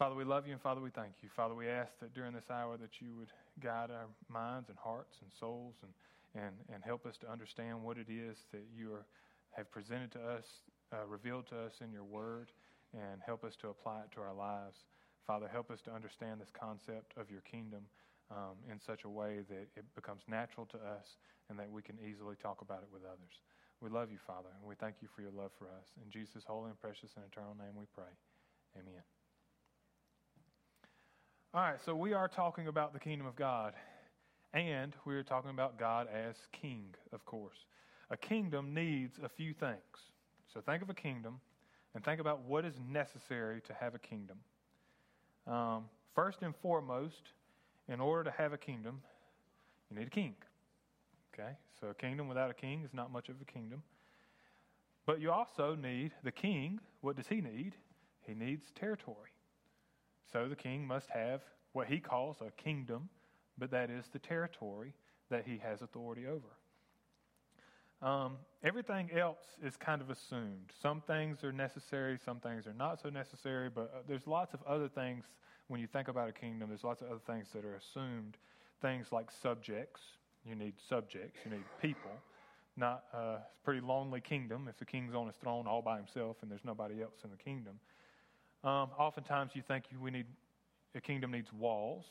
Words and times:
Father, 0.00 0.14
we 0.14 0.24
love 0.24 0.46
you 0.46 0.54
and 0.56 0.62
Father, 0.62 0.80
we 0.80 0.88
thank 0.88 1.12
you. 1.20 1.28
Father, 1.36 1.54
we 1.54 1.68
ask 1.68 1.92
that 2.00 2.14
during 2.14 2.32
this 2.32 2.48
hour 2.48 2.78
that 2.78 3.04
you 3.04 3.12
would 3.18 3.28
guide 3.60 3.90
our 3.90 4.08
minds 4.32 4.70
and 4.70 4.78
hearts 4.78 5.20
and 5.20 5.28
souls 5.38 5.74
and, 5.84 5.92
and, 6.42 6.56
and 6.72 6.82
help 6.82 7.04
us 7.04 7.18
to 7.20 7.30
understand 7.30 7.76
what 7.84 7.98
it 7.98 8.08
is 8.08 8.38
that 8.50 8.64
you 8.74 8.94
are, 8.96 9.04
have 9.52 9.70
presented 9.70 10.10
to 10.12 10.18
us, 10.18 10.64
uh, 10.90 11.04
revealed 11.04 11.46
to 11.52 11.68
us 11.68 11.84
in 11.84 11.92
your 11.92 12.08
word, 12.08 12.48
and 12.96 13.20
help 13.20 13.44
us 13.44 13.52
to 13.60 13.68
apply 13.68 14.00
it 14.00 14.10
to 14.16 14.22
our 14.24 14.32
lives. 14.32 14.88
Father, 15.26 15.44
help 15.52 15.70
us 15.70 15.84
to 15.84 15.92
understand 15.92 16.40
this 16.40 16.48
concept 16.48 17.12
of 17.20 17.28
your 17.30 17.44
kingdom 17.44 17.84
um, 18.32 18.56
in 18.72 18.80
such 18.80 19.04
a 19.04 19.10
way 19.10 19.44
that 19.52 19.68
it 19.76 19.84
becomes 19.94 20.22
natural 20.26 20.64
to 20.72 20.78
us 20.80 21.20
and 21.50 21.58
that 21.58 21.70
we 21.70 21.82
can 21.82 22.00
easily 22.00 22.36
talk 22.40 22.62
about 22.62 22.80
it 22.80 22.88
with 22.90 23.04
others. 23.04 23.44
We 23.84 23.90
love 23.90 24.08
you, 24.10 24.18
Father, 24.26 24.48
and 24.48 24.64
we 24.64 24.76
thank 24.80 25.04
you 25.04 25.08
for 25.14 25.20
your 25.20 25.36
love 25.36 25.52
for 25.58 25.66
us. 25.66 25.92
In 26.00 26.10
Jesus' 26.10 26.48
holy 26.48 26.72
and 26.72 26.80
precious 26.80 27.12
and 27.20 27.24
eternal 27.30 27.52
name 27.52 27.76
we 27.76 27.84
pray. 27.92 28.16
Amen. 28.80 29.04
All 31.52 31.62
right, 31.62 31.80
so 31.84 31.96
we 31.96 32.12
are 32.12 32.28
talking 32.28 32.68
about 32.68 32.92
the 32.92 33.00
kingdom 33.00 33.26
of 33.26 33.34
God, 33.34 33.74
and 34.54 34.94
we 35.04 35.16
are 35.16 35.24
talking 35.24 35.50
about 35.50 35.80
God 35.80 36.06
as 36.06 36.36
king, 36.52 36.94
of 37.12 37.24
course. 37.24 37.56
A 38.08 38.16
kingdom 38.16 38.72
needs 38.72 39.18
a 39.20 39.28
few 39.28 39.52
things. 39.52 39.80
So 40.54 40.60
think 40.60 40.80
of 40.80 40.90
a 40.90 40.94
kingdom 40.94 41.40
and 41.92 42.04
think 42.04 42.20
about 42.20 42.42
what 42.42 42.64
is 42.64 42.74
necessary 42.88 43.60
to 43.62 43.74
have 43.74 43.96
a 43.96 43.98
kingdom. 43.98 44.38
Um, 45.48 45.86
first 46.14 46.42
and 46.42 46.54
foremost, 46.62 47.32
in 47.88 48.00
order 48.00 48.30
to 48.30 48.36
have 48.36 48.52
a 48.52 48.58
kingdom, 48.58 49.00
you 49.90 49.98
need 49.98 50.06
a 50.06 50.10
king. 50.10 50.36
Okay? 51.34 51.50
So 51.80 51.88
a 51.88 51.94
kingdom 51.94 52.28
without 52.28 52.52
a 52.52 52.54
king 52.54 52.84
is 52.84 52.94
not 52.94 53.10
much 53.10 53.28
of 53.28 53.34
a 53.42 53.44
kingdom. 53.44 53.82
But 55.04 55.20
you 55.20 55.32
also 55.32 55.74
need 55.74 56.12
the 56.22 56.30
king. 56.30 56.78
What 57.00 57.16
does 57.16 57.26
he 57.26 57.40
need? 57.40 57.74
He 58.24 58.34
needs 58.34 58.66
territory. 58.78 59.30
So 60.32 60.48
the 60.48 60.56
king 60.56 60.86
must 60.86 61.08
have 61.10 61.42
what 61.72 61.86
he 61.86 61.98
calls 62.00 62.36
a 62.40 62.50
kingdom, 62.62 63.08
but 63.58 63.70
that 63.70 63.90
is 63.90 64.06
the 64.12 64.18
territory 64.18 64.94
that 65.30 65.44
he 65.46 65.58
has 65.58 65.82
authority 65.82 66.26
over. 66.26 66.46
Um, 68.02 68.38
everything 68.64 69.10
else 69.12 69.44
is 69.62 69.76
kind 69.76 70.00
of 70.00 70.08
assumed. 70.08 70.72
Some 70.80 71.02
things 71.02 71.44
are 71.44 71.52
necessary, 71.52 72.18
some 72.24 72.40
things 72.40 72.66
are 72.66 72.72
not 72.72 73.00
so 73.00 73.10
necessary, 73.10 73.68
but 73.68 73.92
uh, 73.94 73.98
there's 74.08 74.26
lots 74.26 74.54
of 74.54 74.62
other 74.66 74.88
things 74.88 75.24
when 75.68 75.80
you 75.80 75.86
think 75.86 76.08
about 76.08 76.28
a 76.28 76.32
kingdom, 76.32 76.68
there's 76.68 76.82
lots 76.82 77.00
of 77.00 77.08
other 77.08 77.20
things 77.26 77.46
that 77.54 77.64
are 77.64 77.76
assumed. 77.76 78.36
Things 78.82 79.12
like 79.12 79.30
subjects. 79.30 80.00
You 80.44 80.54
need 80.54 80.74
subjects, 80.88 81.38
you 81.44 81.50
need 81.50 81.64
people. 81.80 82.10
Not 82.76 83.04
uh, 83.14 83.18
a 83.18 83.40
pretty 83.62 83.80
lonely 83.80 84.20
kingdom 84.20 84.66
if 84.68 84.78
the 84.78 84.86
king's 84.86 85.14
on 85.14 85.26
his 85.26 85.36
throne 85.36 85.66
all 85.66 85.82
by 85.82 85.96
himself 85.98 86.38
and 86.40 86.50
there's 86.50 86.64
nobody 86.64 87.02
else 87.02 87.20
in 87.22 87.30
the 87.30 87.36
kingdom. 87.36 87.78
Um, 88.62 88.90
oftentimes, 88.98 89.52
you 89.54 89.62
think 89.62 89.84
we 90.00 90.10
need 90.10 90.26
a 90.94 91.00
kingdom 91.00 91.30
needs 91.30 91.52
walls. 91.52 92.04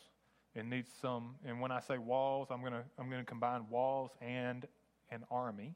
It 0.56 0.66
needs 0.66 0.90
some, 1.00 1.36
and 1.46 1.62
when 1.62 1.72
I 1.72 1.80
say 1.80 2.00
walls, 2.00 2.48
I'm 2.50 2.62
to 2.64 2.84
I'm 2.98 3.10
to 3.12 3.24
combine 3.24 3.70
walls 3.70 4.12
and 4.20 4.66
an 5.12 5.24
army, 5.30 5.76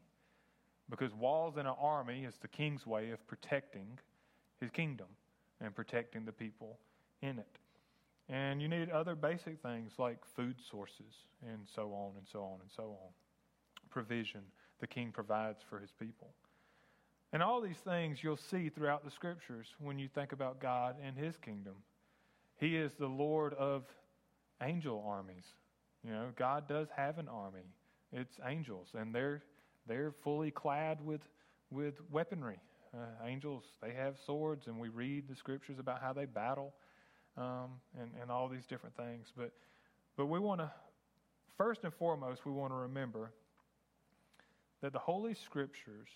because 0.89 1.13
walls 1.13 1.55
and 1.57 1.67
an 1.67 1.75
army 1.79 2.23
is 2.25 2.35
the 2.41 2.47
king's 2.47 2.85
way 2.87 3.11
of 3.11 3.25
protecting 3.27 3.99
his 4.59 4.71
kingdom 4.71 5.07
and 5.61 5.75
protecting 5.75 6.25
the 6.25 6.31
people 6.31 6.79
in 7.21 7.37
it. 7.37 7.59
And 8.29 8.61
you 8.61 8.67
need 8.67 8.89
other 8.89 9.15
basic 9.15 9.61
things 9.61 9.91
like 9.99 10.25
food 10.35 10.55
sources 10.71 11.13
and 11.47 11.59
so 11.75 11.93
on 11.93 12.13
and 12.17 12.25
so 12.31 12.39
on 12.39 12.59
and 12.61 12.69
so 12.75 12.83
on. 12.83 13.11
Provision 13.89 14.41
the 14.79 14.87
king 14.87 15.11
provides 15.11 15.59
for 15.69 15.79
his 15.79 15.91
people. 15.91 16.33
And 17.33 17.41
all 17.41 17.61
these 17.61 17.79
things 17.83 18.19
you'll 18.21 18.37
see 18.37 18.69
throughout 18.69 19.03
the 19.03 19.09
scriptures 19.09 19.65
when 19.79 19.97
you 19.97 20.07
think 20.07 20.33
about 20.33 20.61
God 20.61 20.95
and 21.03 21.17
his 21.17 21.35
kingdom. 21.37 21.73
He 22.59 22.77
is 22.77 22.91
the 22.99 23.07
Lord 23.07 23.55
of 23.55 23.85
angel 24.61 25.03
armies. 25.05 25.45
You 26.05 26.11
know, 26.11 26.27
God 26.37 26.69
does 26.69 26.87
have 26.95 27.17
an 27.17 27.27
army. 27.27 27.65
It's 28.11 28.37
angels, 28.47 28.89
and 28.93 29.13
they're 29.13 29.41
they're 29.87 30.13
fully 30.23 30.51
clad 30.51 31.03
with 31.03 31.21
with 31.71 31.95
weaponry. 32.11 32.59
Uh, 32.93 33.25
angels, 33.25 33.63
they 33.81 33.91
have 33.93 34.15
swords, 34.23 34.67
and 34.67 34.79
we 34.79 34.89
read 34.89 35.27
the 35.27 35.35
scriptures 35.35 35.79
about 35.79 35.99
how 35.99 36.13
they 36.13 36.25
battle, 36.25 36.71
um, 37.35 37.71
and 37.99 38.11
and 38.21 38.29
all 38.29 38.47
these 38.47 38.67
different 38.67 38.95
things. 38.95 39.33
But 39.35 39.51
but 40.15 40.27
we 40.27 40.37
want 40.37 40.61
to 40.61 40.71
first 41.57 41.83
and 41.83 41.93
foremost 41.95 42.45
we 42.45 42.51
want 42.51 42.71
to 42.71 42.77
remember 42.77 43.31
that 44.81 44.93
the 44.93 44.99
Holy 44.99 45.33
Scriptures 45.33 46.09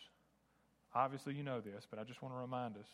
Obviously, 0.98 1.36
you 1.36 1.44
know 1.44 1.62
this, 1.62 1.86
but 1.88 2.00
I 2.00 2.04
just 2.04 2.24
want 2.24 2.34
to 2.34 2.40
remind 2.40 2.76
us 2.76 2.88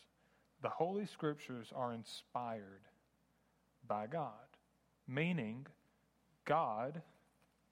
the 0.61 0.67
Holy 0.67 1.05
Scriptures 1.05 1.71
are 1.73 1.93
inspired 1.93 2.81
by 3.87 4.07
God, 4.07 4.33
meaning 5.07 5.65
God, 6.43 7.01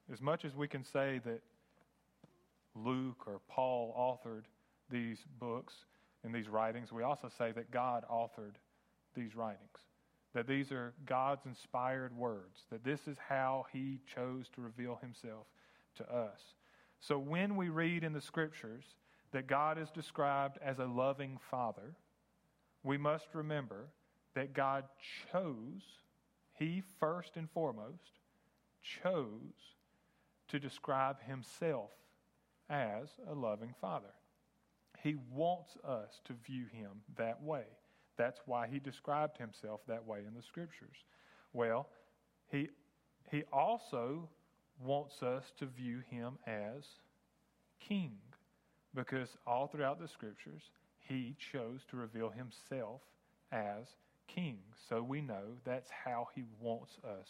as 0.09 0.21
much 0.21 0.45
as 0.45 0.55
we 0.55 0.69
can 0.69 0.85
say 0.85 1.19
that 1.25 1.41
Luke 2.75 3.27
or 3.27 3.41
Paul 3.49 3.93
authored 3.97 4.43
these 4.89 5.17
books 5.37 5.73
and 6.23 6.33
these 6.33 6.47
writings, 6.47 6.93
we 6.93 7.03
also 7.03 7.29
say 7.37 7.51
that 7.51 7.69
God 7.69 8.05
authored 8.09 8.55
these 9.13 9.35
writings. 9.35 9.79
That 10.33 10.47
these 10.47 10.71
are 10.71 10.93
God's 11.05 11.45
inspired 11.45 12.15
words, 12.15 12.61
that 12.71 12.85
this 12.85 13.05
is 13.05 13.17
how 13.27 13.65
He 13.73 13.99
chose 14.15 14.45
to 14.55 14.61
reveal 14.61 14.97
Himself 15.01 15.47
to 15.97 16.09
us. 16.09 16.39
So 17.01 17.19
when 17.19 17.57
we 17.57 17.67
read 17.67 18.05
in 18.05 18.13
the 18.13 18.21
Scriptures 18.21 18.85
that 19.31 19.47
God 19.47 19.77
is 19.77 19.89
described 19.91 20.57
as 20.63 20.79
a 20.79 20.85
loving 20.85 21.37
Father, 21.49 21.95
we 22.83 22.97
must 22.97 23.27
remember 23.33 23.87
that 24.35 24.53
God 24.53 24.85
chose, 25.31 25.83
He 26.57 26.81
first 26.99 27.35
and 27.35 27.49
foremost, 27.49 28.19
chose 28.81 29.75
to 30.49 30.59
describe 30.59 31.21
Himself 31.21 31.91
as 32.69 33.09
a 33.29 33.33
loving 33.33 33.73
Father. 33.79 34.13
He 35.03 35.15
wants 35.31 35.77
us 35.87 36.19
to 36.25 36.33
view 36.33 36.65
Him 36.71 37.01
that 37.17 37.41
way. 37.41 37.65
That's 38.17 38.41
why 38.45 38.67
He 38.67 38.79
described 38.79 39.37
Himself 39.37 39.81
that 39.87 40.05
way 40.05 40.19
in 40.27 40.33
the 40.33 40.43
Scriptures. 40.43 41.05
Well, 41.53 41.87
He, 42.49 42.69
he 43.29 43.43
also 43.51 44.29
wants 44.83 45.23
us 45.23 45.51
to 45.59 45.65
view 45.65 46.01
Him 46.09 46.37
as 46.45 46.85
King 47.79 48.17
because 48.95 49.29
all 49.47 49.67
throughout 49.67 49.99
the 49.99 50.07
scriptures, 50.07 50.61
he 50.99 51.35
chose 51.51 51.81
to 51.89 51.97
reveal 51.97 52.29
himself 52.29 53.01
as 53.51 53.85
king. 54.27 54.59
So 54.89 55.01
we 55.01 55.21
know 55.21 55.57
that's 55.65 55.89
how 56.05 56.27
he 56.35 56.43
wants 56.59 56.93
us 57.03 57.27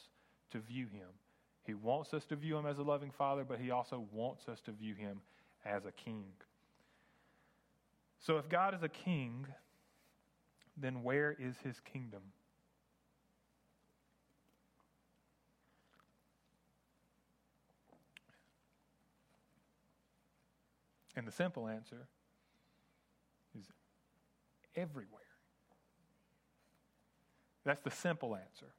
to 0.51 0.59
view 0.59 0.87
him. 0.87 1.07
He 1.63 1.73
wants 1.73 2.13
us 2.13 2.25
to 2.25 2.35
view 2.35 2.57
him 2.57 2.65
as 2.65 2.79
a 2.79 2.83
loving 2.83 3.11
father, 3.17 3.43
but 3.47 3.59
he 3.59 3.71
also 3.71 4.05
wants 4.11 4.47
us 4.47 4.59
to 4.65 4.71
view 4.71 4.95
him 4.95 5.21
as 5.65 5.85
a 5.85 5.91
king. 5.91 6.25
So 8.25 8.37
if 8.37 8.49
God 8.49 8.73
is 8.75 8.83
a 8.83 8.89
king, 8.89 9.47
then 10.77 11.03
where 11.03 11.35
is 11.39 11.55
his 11.63 11.75
kingdom? 11.91 12.21
And 21.21 21.27
the 21.27 21.31
simple 21.31 21.67
answer 21.67 22.07
is 23.55 23.67
everywhere. 24.75 25.21
That's 27.63 27.81
the 27.81 27.91
simple 27.91 28.35
answer. 28.35 28.73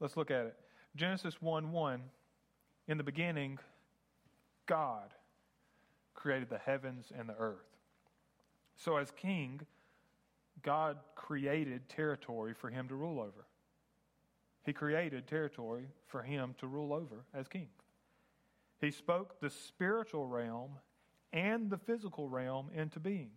Let's 0.00 0.18
look 0.18 0.30
at 0.30 0.44
it. 0.44 0.56
Genesis 0.94 1.40
1 1.40 1.72
1. 1.72 2.02
In 2.88 2.98
the 2.98 3.04
beginning, 3.04 3.58
God 4.66 5.14
created 6.12 6.50
the 6.50 6.58
heavens 6.58 7.10
and 7.18 7.26
the 7.26 7.36
earth. 7.38 7.78
So, 8.76 8.98
as 8.98 9.10
king, 9.12 9.62
God 10.62 10.98
created 11.14 11.88
territory 11.88 12.52
for 12.52 12.68
him 12.68 12.86
to 12.88 12.94
rule 12.94 13.18
over. 13.18 13.46
He 14.62 14.74
created 14.74 15.26
territory 15.26 15.86
for 16.06 16.22
him 16.22 16.54
to 16.58 16.66
rule 16.66 16.92
over 16.92 17.24
as 17.32 17.48
king. 17.48 17.68
He 18.82 18.90
spoke 18.90 19.40
the 19.40 19.48
spiritual 19.48 20.26
realm 20.26 20.72
and 21.32 21.70
the 21.70 21.78
physical 21.78 22.28
realm 22.28 22.68
into 22.74 23.00
being. 23.00 23.30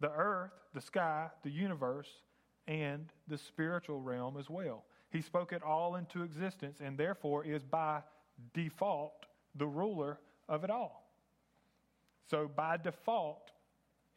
The 0.00 0.10
earth, 0.10 0.52
the 0.74 0.80
sky, 0.80 1.28
the 1.42 1.50
universe, 1.50 2.08
and 2.66 3.06
the 3.26 3.38
spiritual 3.38 4.00
realm 4.00 4.36
as 4.36 4.50
well. 4.50 4.84
He 5.10 5.22
spoke 5.22 5.52
it 5.52 5.62
all 5.62 5.96
into 5.96 6.22
existence 6.22 6.78
and 6.80 6.98
therefore 6.98 7.44
is 7.44 7.64
by 7.64 8.02
default 8.52 9.26
the 9.54 9.66
ruler 9.66 10.18
of 10.48 10.64
it 10.64 10.70
all. 10.70 11.10
So, 12.30 12.50
by 12.54 12.76
default, 12.76 13.50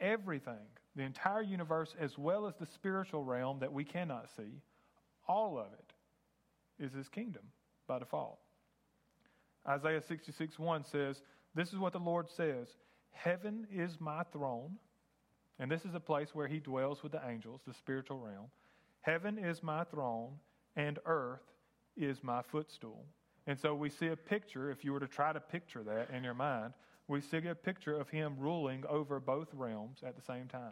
everything, 0.01 0.68
the 0.95 1.04
entire 1.04 1.42
universe, 1.42 1.95
as 1.98 2.18
well 2.18 2.45
as 2.45 2.56
the 2.60 2.66
spiritual 2.66 3.24
realm 3.24 3.60
that 3.60 3.72
we 3.72 3.86
cannot 3.86 4.30
see, 4.36 4.62
all 5.27 5.57
of 5.57 5.68
it 5.74 6.84
is 6.84 6.94
his 6.94 7.07
kingdom 7.07 7.44
by 7.88 8.00
default. 8.00 8.39
Isaiah 9.68 10.01
66 10.01 10.60
1 10.60 10.84
says, 10.84 11.22
This 11.53 11.74
is 11.74 11.80
what 11.80 11.94
the 11.94 12.00
Lord 12.00 12.30
says 12.30 12.68
Heaven 13.12 13.68
is 13.71 14.00
my 14.00 14.24
throne, 14.31 14.77
and 15.59 15.69
this 15.69 15.86
is 15.86 15.95
a 15.95 16.00
place 16.00 16.30
where 16.33 16.48
he 16.48 16.59
dwells 16.59 17.03
with 17.03 17.12
the 17.12 17.21
angels, 17.27 17.62
the 17.65 17.74
spiritual 17.74 18.19
realm. 18.19 18.48
Heaven 19.01 19.38
is 19.38 19.63
my 19.63 19.83
throne, 19.83 20.33
and 20.75 21.00
earth 21.06 21.42
is 21.98 22.24
my 22.24 22.42
footstool. 22.42 23.06
And 23.48 23.59
so 23.59 23.74
we 23.74 23.89
see 23.89 24.07
a 24.07 24.15
picture, 24.15 24.69
if 24.69 24.86
you 24.86 24.94
were 24.94 25.00
to 25.00 25.07
try 25.07 25.33
to 25.33 25.39
picture 25.39 25.83
that 25.83 26.09
in 26.15 26.24
your 26.24 26.33
mind, 26.33 26.74
we 27.07 27.21
see 27.21 27.38
a 27.48 27.56
picture 27.56 28.00
of 28.00 28.09
him 28.09 28.36
ruling 28.38 28.83
over 28.88 29.19
both 29.19 29.48
realms 29.53 30.00
at 30.06 30.15
the 30.15 30.21
same 30.21 30.48
time. 30.48 30.71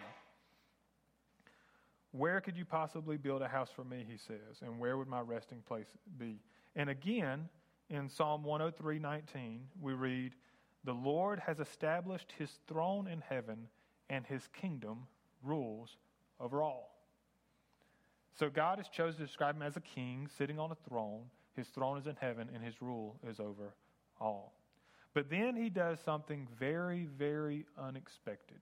Where 2.12 2.40
could 2.42 2.56
you 2.56 2.66
possibly 2.66 3.18
build 3.18 3.42
a 3.42 3.48
house 3.48 3.70
for 3.76 3.84
me, 3.84 4.06
he 4.10 4.18
says, 4.18 4.62
and 4.62 4.80
where 4.80 4.98
would 4.98 5.08
my 5.08 5.22
resting 5.22 5.62
place 5.68 5.88
be? 6.18 6.40
And 6.76 6.90
again, 6.90 7.50
in 7.90 8.08
Psalm 8.08 8.44
103:19, 8.44 9.60
we 9.82 9.94
read, 9.94 10.36
"The 10.84 10.94
Lord 10.94 11.40
has 11.40 11.60
established 11.60 12.32
his 12.32 12.52
throne 12.68 13.08
in 13.08 13.22
heaven, 13.22 13.70
and 14.10 14.26
his 14.26 14.48
kingdom 14.48 15.08
rules 15.44 15.98
over 16.40 16.62
all." 16.62 16.96
So 18.34 18.50
God 18.50 18.78
has 18.78 18.88
chosen 18.88 19.20
to 19.20 19.26
describe 19.26 19.56
him 19.56 19.64
as 19.64 19.76
a 19.76 19.82
king 19.82 20.28
sitting 20.28 20.60
on 20.60 20.72
a 20.72 20.76
throne. 20.76 21.30
His 21.56 21.68
throne 21.70 21.98
is 21.98 22.08
in 22.08 22.16
heaven, 22.16 22.50
and 22.54 22.64
his 22.64 22.82
rule 22.82 23.20
is 23.24 23.40
over 23.40 23.76
all. 24.20 24.54
But 25.14 25.30
then 25.30 25.56
he 25.56 25.70
does 25.70 26.00
something 26.00 26.48
very, 26.58 27.06
very 27.06 27.66
unexpected. 27.78 28.62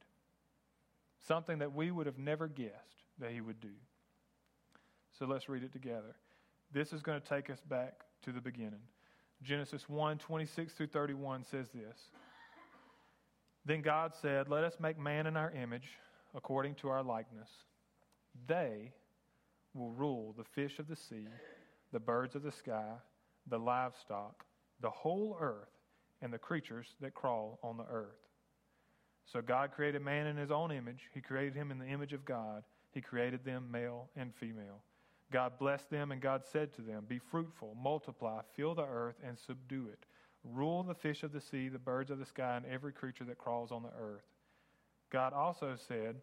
Something 1.19 1.59
that 1.59 1.73
we 1.73 1.91
would 1.91 2.07
have 2.07 2.17
never 2.17 2.47
guessed 2.47 3.03
that 3.19 3.31
he 3.31 3.41
would 3.41 3.59
do. 3.59 3.73
So 5.11 5.25
let's 5.25 5.49
read 5.49 5.63
it 5.63 5.73
together. 5.73 6.15
This 6.71 6.93
is 6.93 7.01
going 7.01 7.21
to 7.21 7.27
take 7.27 7.49
us 7.49 7.61
back 7.61 8.05
to 8.23 8.31
the 8.31 8.41
beginning. 8.41 8.81
Genesis 9.43 9.87
1 9.87 10.17
26 10.17 10.73
through 10.73 10.87
31 10.87 11.43
says 11.43 11.67
this 11.73 11.97
Then 13.65 13.81
God 13.81 14.13
said, 14.21 14.49
Let 14.49 14.63
us 14.63 14.75
make 14.79 14.97
man 14.99 15.27
in 15.27 15.37
our 15.37 15.51
image, 15.51 15.89
according 16.35 16.75
to 16.75 16.89
our 16.89 17.03
likeness. 17.03 17.49
They 18.47 18.91
will 19.73 19.91
rule 19.91 20.33
the 20.37 20.43
fish 20.43 20.79
of 20.79 20.87
the 20.87 20.95
sea, 20.95 21.27
the 21.91 21.99
birds 21.99 22.35
of 22.35 22.43
the 22.43 22.51
sky, 22.51 22.93
the 23.47 23.59
livestock, 23.59 24.45
the 24.81 24.89
whole 24.89 25.37
earth, 25.39 25.69
and 26.21 26.33
the 26.33 26.37
creatures 26.37 26.87
that 27.01 27.13
crawl 27.13 27.59
on 27.63 27.77
the 27.77 27.85
earth. 27.91 28.19
So 29.25 29.41
God 29.41 29.71
created 29.71 30.01
man 30.01 30.27
in 30.27 30.37
his 30.37 30.51
own 30.51 30.71
image. 30.71 31.09
He 31.13 31.21
created 31.21 31.53
him 31.53 31.69
in 31.71 31.79
the 31.79 31.85
image 31.85 32.13
of 32.13 32.25
God. 32.25 32.63
He 32.91 33.01
created 33.01 33.43
them 33.43 33.69
male 33.69 34.09
and 34.15 34.33
female. 34.33 34.81
God 35.31 35.59
blessed 35.59 35.89
them, 35.89 36.11
and 36.11 36.21
God 36.21 36.43
said 36.45 36.73
to 36.75 36.81
them, 36.81 37.05
Be 37.07 37.19
fruitful, 37.19 37.75
multiply, 37.81 38.41
fill 38.55 38.75
the 38.75 38.85
earth, 38.85 39.15
and 39.25 39.37
subdue 39.37 39.87
it. 39.91 40.05
Rule 40.43 40.83
the 40.83 40.95
fish 40.95 41.23
of 41.23 41.33
the 41.33 41.41
sea, 41.41 41.67
the 41.67 41.79
birds 41.79 42.11
of 42.11 42.19
the 42.19 42.25
sky, 42.25 42.55
and 42.55 42.65
every 42.65 42.93
creature 42.93 43.25
that 43.25 43.37
crawls 43.37 43.71
on 43.71 43.83
the 43.83 43.91
earth. 43.99 44.23
God 45.11 45.33
also 45.33 45.75
said, 45.87 46.15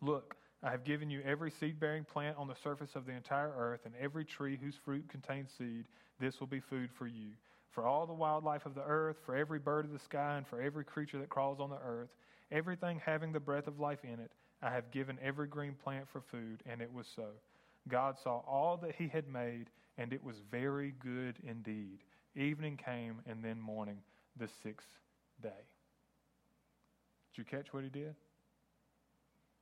Look, 0.00 0.36
I 0.62 0.70
have 0.70 0.84
given 0.84 1.10
you 1.10 1.22
every 1.24 1.50
seed 1.52 1.78
bearing 1.78 2.04
plant 2.04 2.36
on 2.36 2.48
the 2.48 2.56
surface 2.56 2.96
of 2.96 3.06
the 3.06 3.12
entire 3.12 3.52
earth, 3.56 3.82
and 3.84 3.94
every 4.00 4.24
tree 4.24 4.58
whose 4.60 4.76
fruit 4.84 5.08
contains 5.08 5.50
seed. 5.56 5.84
This 6.18 6.40
will 6.40 6.48
be 6.48 6.60
food 6.60 6.90
for 6.90 7.06
you. 7.06 7.30
For 7.70 7.86
all 7.86 8.06
the 8.06 8.12
wildlife 8.12 8.66
of 8.66 8.74
the 8.74 8.84
earth, 8.84 9.18
for 9.24 9.36
every 9.36 9.60
bird 9.60 9.84
of 9.84 9.92
the 9.92 9.98
sky, 10.00 10.36
and 10.36 10.46
for 10.46 10.60
every 10.60 10.84
creature 10.84 11.18
that 11.18 11.28
crawls 11.28 11.60
on 11.60 11.70
the 11.70 11.78
earth, 11.84 12.08
everything 12.50 13.00
having 13.04 13.30
the 13.30 13.38
breath 13.38 13.68
of 13.68 13.78
life 13.78 14.02
in 14.02 14.18
it, 14.18 14.32
I 14.60 14.70
have 14.70 14.90
given 14.90 15.18
every 15.22 15.46
green 15.46 15.74
plant 15.74 16.08
for 16.08 16.20
food, 16.20 16.64
and 16.66 16.80
it 16.80 16.92
was 16.92 17.06
so. 17.14 17.26
God 17.88 18.16
saw 18.22 18.42
all 18.46 18.76
that 18.82 18.94
he 18.96 19.08
had 19.08 19.28
made, 19.28 19.70
and 19.96 20.12
it 20.12 20.22
was 20.22 20.36
very 20.50 20.94
good 21.02 21.36
indeed. 21.46 21.98
Evening 22.36 22.76
came, 22.76 23.20
and 23.26 23.42
then 23.42 23.60
morning, 23.60 23.98
the 24.38 24.48
sixth 24.62 24.88
day. 25.42 25.48
Did 27.34 27.38
you 27.38 27.44
catch 27.44 27.72
what 27.72 27.84
he 27.84 27.90
did? 27.90 28.14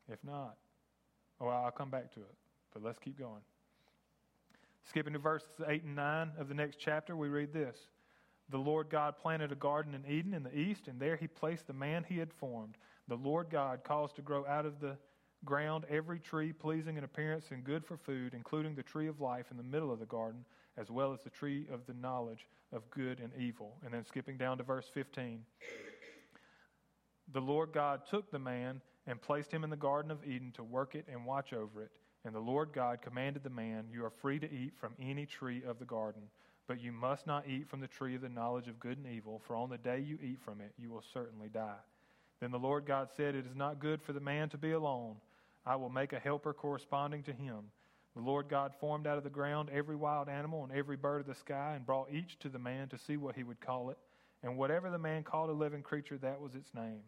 If 0.08 0.22
not, 0.24 0.56
oh, 1.40 1.48
I'll 1.48 1.70
come 1.70 1.90
back 1.90 2.12
to 2.14 2.20
it, 2.20 2.34
but 2.72 2.82
let's 2.82 2.98
keep 2.98 3.18
going. 3.18 3.42
Skipping 4.88 5.14
to 5.14 5.18
verses 5.18 5.48
8 5.66 5.82
and 5.82 5.96
9 5.96 6.32
of 6.38 6.48
the 6.48 6.54
next 6.54 6.78
chapter, 6.78 7.16
we 7.16 7.28
read 7.28 7.52
this 7.52 7.76
The 8.50 8.58
Lord 8.58 8.88
God 8.88 9.18
planted 9.18 9.50
a 9.50 9.56
garden 9.56 9.94
in 9.94 10.10
Eden 10.10 10.32
in 10.32 10.44
the 10.44 10.56
east, 10.56 10.86
and 10.86 11.00
there 11.00 11.16
he 11.16 11.26
placed 11.26 11.66
the 11.66 11.72
man 11.72 12.04
he 12.08 12.18
had 12.18 12.32
formed. 12.32 12.76
The 13.08 13.16
Lord 13.16 13.48
God 13.50 13.82
caused 13.84 14.16
to 14.16 14.22
grow 14.22 14.46
out 14.46 14.64
of 14.66 14.80
the 14.80 14.96
ground 15.46 15.84
every 15.88 16.18
tree 16.18 16.52
pleasing 16.52 16.98
in 16.98 17.04
appearance 17.04 17.46
and 17.50 17.64
good 17.64 17.84
for 17.84 17.96
food, 17.96 18.34
including 18.34 18.74
the 18.74 18.82
tree 18.82 19.08
of 19.08 19.20
life 19.20 19.46
in 19.50 19.56
the 19.56 19.62
middle 19.62 19.90
of 19.90 19.98
the 19.98 20.06
garden, 20.06 20.44
as 20.76 20.90
well 20.90 21.12
as 21.12 21.22
the 21.22 21.30
tree 21.30 21.66
of 21.72 21.86
the 21.86 21.94
knowledge 21.94 22.46
of 22.72 22.88
good 22.90 23.20
and 23.20 23.30
evil. 23.38 23.76
And 23.84 23.94
then 23.94 24.04
skipping 24.04 24.36
down 24.36 24.58
to 24.58 24.64
verse 24.64 24.90
15. 24.92 25.40
The 27.32 27.40
Lord 27.40 27.72
God 27.72 28.02
took 28.08 28.30
the 28.30 28.38
man 28.38 28.80
and 29.06 29.20
placed 29.20 29.50
him 29.50 29.64
in 29.64 29.70
the 29.70 29.76
Garden 29.76 30.10
of 30.10 30.24
Eden 30.24 30.52
to 30.56 30.62
work 30.62 30.94
it 30.94 31.06
and 31.10 31.24
watch 31.24 31.52
over 31.52 31.82
it. 31.82 31.90
And 32.24 32.34
the 32.34 32.40
Lord 32.40 32.72
God 32.72 33.02
commanded 33.02 33.44
the 33.44 33.50
man, 33.50 33.86
You 33.92 34.04
are 34.04 34.10
free 34.10 34.38
to 34.38 34.52
eat 34.52 34.74
from 34.76 34.94
any 35.00 35.26
tree 35.26 35.62
of 35.66 35.78
the 35.78 35.84
garden, 35.84 36.22
but 36.66 36.80
you 36.80 36.90
must 36.90 37.26
not 37.26 37.48
eat 37.48 37.68
from 37.68 37.80
the 37.80 37.86
tree 37.86 38.16
of 38.16 38.20
the 38.20 38.28
knowledge 38.28 38.66
of 38.66 38.80
good 38.80 38.98
and 38.98 39.06
evil, 39.06 39.40
for 39.46 39.54
on 39.54 39.70
the 39.70 39.78
day 39.78 40.00
you 40.00 40.18
eat 40.22 40.40
from 40.44 40.60
it, 40.60 40.72
you 40.76 40.90
will 40.90 41.04
certainly 41.12 41.48
die. 41.48 41.78
Then 42.40 42.50
the 42.50 42.58
Lord 42.58 42.84
God 42.84 43.08
said, 43.16 43.34
It 43.34 43.46
is 43.46 43.54
not 43.54 43.80
good 43.80 44.02
for 44.02 44.12
the 44.12 44.20
man 44.20 44.48
to 44.50 44.58
be 44.58 44.72
alone. 44.72 45.16
I 45.66 45.76
will 45.76 45.90
make 45.90 46.12
a 46.12 46.18
helper 46.18 46.54
corresponding 46.54 47.24
to 47.24 47.32
him. 47.32 47.64
The 48.14 48.22
Lord 48.22 48.48
God 48.48 48.72
formed 48.80 49.06
out 49.06 49.18
of 49.18 49.24
the 49.24 49.30
ground 49.30 49.68
every 49.70 49.96
wild 49.96 50.28
animal 50.28 50.62
and 50.64 50.72
every 50.72 50.96
bird 50.96 51.20
of 51.20 51.26
the 51.26 51.34
sky 51.34 51.72
and 51.74 51.84
brought 51.84 52.10
each 52.10 52.38
to 52.38 52.48
the 52.48 52.58
man 52.58 52.88
to 52.88 52.98
see 52.98 53.16
what 53.16 53.34
he 53.34 53.42
would 53.42 53.60
call 53.60 53.90
it. 53.90 53.98
And 54.42 54.56
whatever 54.56 54.90
the 54.90 54.98
man 54.98 55.24
called 55.24 55.50
a 55.50 55.52
living 55.52 55.82
creature, 55.82 56.16
that 56.18 56.40
was 56.40 56.54
its 56.54 56.72
name. 56.72 57.02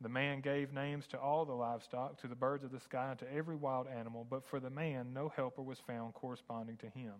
The 0.00 0.08
man 0.08 0.40
gave 0.40 0.72
names 0.72 1.06
to 1.08 1.20
all 1.20 1.44
the 1.44 1.52
livestock, 1.52 2.20
to 2.22 2.26
the 2.26 2.34
birds 2.34 2.64
of 2.64 2.72
the 2.72 2.80
sky, 2.80 3.10
and 3.10 3.18
to 3.18 3.32
every 3.32 3.54
wild 3.54 3.86
animal, 3.86 4.26
but 4.28 4.46
for 4.48 4.58
the 4.58 4.70
man 4.70 5.12
no 5.12 5.28
helper 5.28 5.62
was 5.62 5.78
found 5.86 6.14
corresponding 6.14 6.78
to 6.78 6.88
him. 6.88 7.12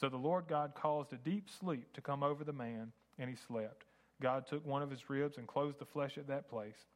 So 0.00 0.08
the 0.08 0.16
Lord 0.16 0.46
God 0.48 0.72
caused 0.74 1.12
a 1.12 1.18
deep 1.18 1.48
sleep 1.60 1.92
to 1.92 2.00
come 2.00 2.22
over 2.22 2.42
the 2.42 2.54
man, 2.54 2.92
and 3.18 3.28
he 3.28 3.36
slept. 3.36 3.84
God 4.22 4.46
took 4.46 4.66
one 4.66 4.82
of 4.82 4.90
his 4.90 5.10
ribs 5.10 5.36
and 5.36 5.46
closed 5.46 5.78
the 5.78 5.84
flesh 5.84 6.16
at 6.16 6.28
that 6.28 6.48
place. 6.48 6.86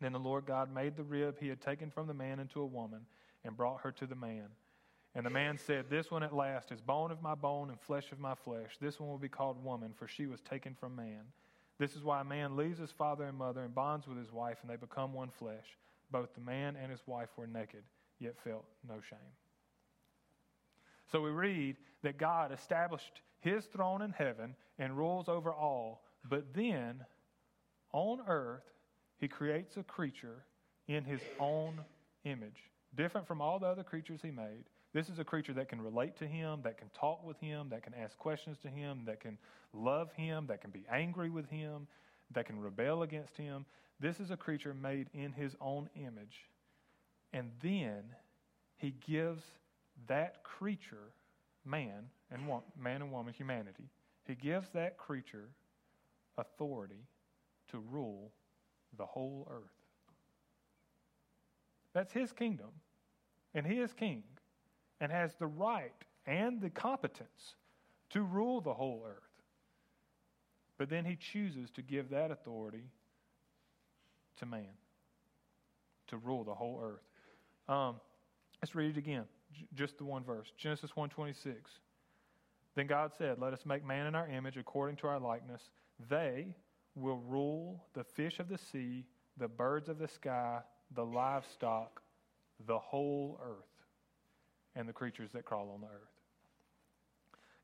Then 0.00 0.12
the 0.12 0.18
Lord 0.18 0.46
God 0.46 0.72
made 0.72 0.96
the 0.96 1.02
rib 1.02 1.36
he 1.40 1.48
had 1.48 1.60
taken 1.60 1.90
from 1.90 2.06
the 2.06 2.14
man 2.14 2.38
into 2.38 2.60
a 2.60 2.66
woman 2.66 3.00
and 3.44 3.56
brought 3.56 3.80
her 3.82 3.92
to 3.92 4.06
the 4.06 4.14
man. 4.14 4.46
And 5.14 5.26
the 5.26 5.30
man 5.30 5.58
said, 5.58 5.86
This 5.88 6.10
one 6.10 6.22
at 6.22 6.34
last 6.34 6.70
is 6.70 6.80
bone 6.80 7.10
of 7.10 7.22
my 7.22 7.34
bone 7.34 7.70
and 7.70 7.80
flesh 7.80 8.12
of 8.12 8.20
my 8.20 8.34
flesh. 8.34 8.76
This 8.80 9.00
one 9.00 9.08
will 9.08 9.18
be 9.18 9.28
called 9.28 9.62
woman, 9.64 9.92
for 9.96 10.06
she 10.06 10.26
was 10.26 10.40
taken 10.40 10.74
from 10.74 10.94
man. 10.94 11.22
This 11.78 11.94
is 11.94 12.04
why 12.04 12.20
a 12.20 12.24
man 12.24 12.56
leaves 12.56 12.78
his 12.78 12.92
father 12.92 13.24
and 13.24 13.36
mother 13.36 13.62
and 13.62 13.74
bonds 13.74 14.06
with 14.06 14.18
his 14.18 14.32
wife, 14.32 14.58
and 14.62 14.70
they 14.70 14.76
become 14.76 15.12
one 15.12 15.30
flesh. 15.30 15.76
Both 16.10 16.34
the 16.34 16.40
man 16.40 16.76
and 16.80 16.90
his 16.90 17.02
wife 17.06 17.30
were 17.36 17.46
naked, 17.46 17.82
yet 18.18 18.34
felt 18.42 18.64
no 18.88 19.00
shame. 19.08 19.18
So 21.10 21.20
we 21.22 21.30
read 21.30 21.76
that 22.02 22.18
God 22.18 22.52
established 22.52 23.22
his 23.40 23.64
throne 23.66 24.02
in 24.02 24.10
heaven 24.10 24.54
and 24.78 24.96
rules 24.96 25.28
over 25.28 25.52
all 25.52 26.02
but 26.28 26.52
then, 26.54 27.04
on 27.92 28.20
earth, 28.26 28.64
he 29.18 29.28
creates 29.28 29.76
a 29.76 29.82
creature 29.82 30.44
in 30.86 31.04
his 31.04 31.20
own 31.38 31.80
image, 32.24 32.70
different 32.96 33.26
from 33.26 33.40
all 33.40 33.58
the 33.58 33.66
other 33.66 33.82
creatures 33.82 34.20
he 34.22 34.30
made. 34.30 34.64
This 34.94 35.08
is 35.08 35.18
a 35.18 35.24
creature 35.24 35.52
that 35.52 35.68
can 35.68 35.80
relate 35.80 36.16
to 36.18 36.26
him, 36.26 36.60
that 36.62 36.78
can 36.78 36.88
talk 36.98 37.24
with 37.24 37.38
him, 37.40 37.68
that 37.70 37.82
can 37.82 37.92
ask 37.94 38.16
questions 38.16 38.56
to 38.62 38.68
him, 38.68 39.02
that 39.06 39.20
can 39.20 39.36
love 39.74 40.10
him, 40.12 40.46
that 40.46 40.62
can 40.62 40.70
be 40.70 40.86
angry 40.90 41.28
with 41.28 41.48
him, 41.50 41.86
that 42.32 42.46
can 42.46 42.58
rebel 42.58 43.02
against 43.02 43.36
him. 43.36 43.66
This 44.00 44.18
is 44.20 44.30
a 44.30 44.36
creature 44.36 44.72
made 44.72 45.08
in 45.12 45.32
his 45.32 45.54
own 45.60 45.90
image. 45.94 46.46
And 47.32 47.50
then 47.62 48.04
he 48.76 48.94
gives 49.06 49.42
that 50.06 50.42
creature, 50.42 51.12
man 51.64 52.08
and 52.30 52.42
man 52.80 53.02
and 53.02 53.12
woman, 53.12 53.34
humanity, 53.34 53.90
he 54.26 54.34
gives 54.34 54.68
that 54.74 54.96
creature 54.96 55.48
authority 56.36 57.06
to 57.70 57.78
rule 57.90 58.30
the 58.96 59.06
whole 59.06 59.46
earth. 59.50 59.70
That's 61.92 62.12
his 62.12 62.32
kingdom, 62.32 62.68
and 63.54 63.66
he 63.66 63.80
is 63.80 63.92
king 63.92 64.22
and 65.00 65.10
has 65.10 65.34
the 65.36 65.46
right 65.46 65.92
and 66.26 66.60
the 66.60 66.70
competence 66.70 67.54
to 68.10 68.22
rule 68.22 68.60
the 68.60 68.74
whole 68.74 69.04
earth. 69.06 69.22
But 70.76 70.88
then 70.88 71.04
he 71.04 71.16
chooses 71.16 71.70
to 71.72 71.82
give 71.82 72.10
that 72.10 72.30
authority 72.30 72.84
to 74.36 74.46
man 74.46 74.68
to 76.08 76.16
rule 76.16 76.44
the 76.44 76.54
whole 76.54 76.80
earth. 76.82 77.74
Um, 77.74 77.96
let's 78.62 78.74
read 78.74 78.90
it 78.90 78.98
again, 78.98 79.24
J- 79.52 79.66
just 79.74 79.98
the 79.98 80.04
one 80.04 80.24
verse. 80.24 80.52
Genesis 80.56 80.90
1:26. 80.96 81.80
Then 82.74 82.86
God 82.86 83.12
said, 83.12 83.38
"Let 83.38 83.52
us 83.52 83.66
make 83.66 83.84
man 83.84 84.06
in 84.06 84.14
our 84.14 84.28
image 84.28 84.56
according 84.56 84.96
to 84.96 85.08
our 85.08 85.18
likeness." 85.18 85.70
They 86.08 86.54
will 87.00 87.20
rule 87.26 87.84
the 87.94 88.04
fish 88.04 88.38
of 88.38 88.48
the 88.48 88.58
sea, 88.58 89.04
the 89.36 89.48
birds 89.48 89.88
of 89.88 89.98
the 89.98 90.08
sky, 90.08 90.60
the 90.94 91.04
livestock, 91.04 92.02
the 92.66 92.78
whole 92.78 93.38
earth, 93.42 93.86
and 94.74 94.88
the 94.88 94.92
creatures 94.92 95.30
that 95.32 95.44
crawl 95.44 95.70
on 95.74 95.80
the 95.80 95.86
earth. 95.86 96.18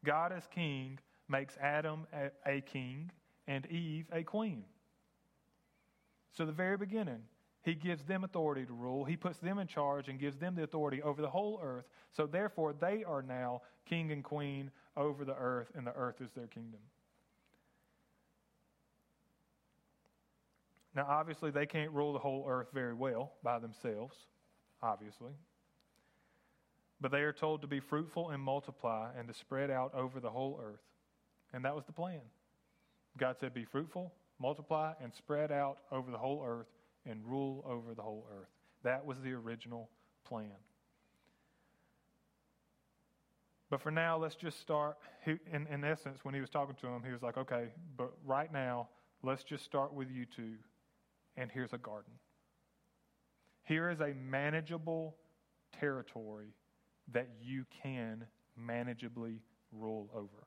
God, 0.05 0.33
as 0.33 0.47
king, 0.55 0.99
makes 1.29 1.57
Adam 1.59 2.07
a, 2.47 2.61
king 2.61 3.11
and 3.47 3.67
Eve 3.67 4.07
a 4.13 4.23
queen. 4.23 4.65
So, 6.37 6.45
the 6.45 6.53
very 6.53 6.77
beginning, 6.77 7.23
He 7.63 7.75
gives 7.75 8.05
them 8.05 8.25
authority 8.25 8.67
to 8.67 8.73
rule. 8.73 9.05
He 9.05 9.17
puts 9.17 9.39
them 9.39 9.59
in 9.59 9.67
charge 9.67 10.09
and 10.09 10.19
gives 10.19 10.37
them 10.37 10.55
the 10.55 10.65
authority 10.65 11.03
over 11.03 11.23
the 11.23 11.31
whole 11.31 11.61
earth. 11.63 11.87
So 12.13 12.27
therefore, 12.27 12.75
they 12.79 13.05
are 13.05 13.23
now 13.23 13.63
king 13.87 14.13
and 14.13 14.23
queen 14.23 14.71
over 14.97 15.25
the 15.25 15.35
earth, 15.35 15.69
and 15.75 15.87
the 15.87 15.95
earth 15.95 16.21
is 16.21 16.31
their 16.33 16.47
kingdom. 16.47 16.81
Now, 20.95 21.07
obviously, 21.09 21.51
they 21.51 21.67
can't 21.67 21.91
rule 21.91 22.13
the 22.13 22.19
whole 22.19 22.47
earth 22.49 22.69
very 22.73 22.95
well 22.95 23.33
by 23.43 23.59
themselves, 23.59 24.15
obviously. 24.83 25.33
But 27.01 27.11
they 27.11 27.23
are 27.23 27.33
told 27.33 27.63
to 27.63 27.67
be 27.67 27.81
fruitful 27.81 28.31
and 28.31 28.41
multiply 28.41 29.11
and 29.19 29.27
to 29.29 29.35
spread 29.35 29.71
out 29.71 29.93
over 29.95 30.21
the 30.21 30.31
whole 30.31 30.61
earth. 30.63 30.81
And 31.53 31.65
that 31.65 31.75
was 31.75 31.85
the 31.85 31.93
plan. 31.93 32.21
God 33.19 33.37
said, 33.39 33.53
Be 33.55 33.65
fruitful, 33.65 34.13
multiply, 34.39 34.93
and 35.03 35.13
spread 35.13 35.51
out 35.51 35.79
over 35.91 36.11
the 36.11 36.19
whole 36.19 36.45
earth 36.47 36.69
and 37.07 37.21
rule 37.25 37.65
over 37.69 37.95
the 37.95 38.03
whole 38.03 38.27
earth. 38.33 38.49
That 38.83 39.05
was 39.05 39.21
the 39.21 39.33
original 39.33 39.91
plan. 40.25 40.51
But 43.71 43.81
for 43.81 43.91
now, 43.91 44.17
let's 44.17 44.37
just 44.37 44.61
start. 44.61 44.97
In, 45.27 45.67
in 45.67 45.85
essence, 45.85 46.21
when 46.23 46.35
he 46.35 46.41
was 46.41 46.51
talking 46.51 46.77
to 46.81 46.87
him, 46.87 47.03
he 47.05 47.13
was 47.13 47.23
like, 47.23 47.37
okay, 47.37 47.69
but 47.97 48.13
right 48.25 48.53
now, 48.53 48.89
let's 49.23 49.43
just 49.43 49.65
start 49.65 49.93
with 49.93 50.11
you 50.11 50.27
two, 50.27 50.55
and 51.37 51.51
here's 51.51 51.73
a 51.73 51.79
garden. 51.79 52.13
Here 53.65 53.91
is 53.91 54.01
a 54.01 54.15
manageable 54.15 55.17
territory 55.79 56.55
that 57.13 57.29
you 57.43 57.65
can 57.83 58.25
manageably 58.61 59.39
rule 59.73 60.11
over. 60.15 60.47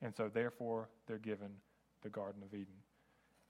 And 0.00 0.14
so, 0.14 0.30
therefore, 0.32 0.88
they're 1.06 1.18
given 1.18 1.50
the 2.02 2.08
Garden 2.08 2.42
of 2.42 2.52
Eden. 2.52 2.74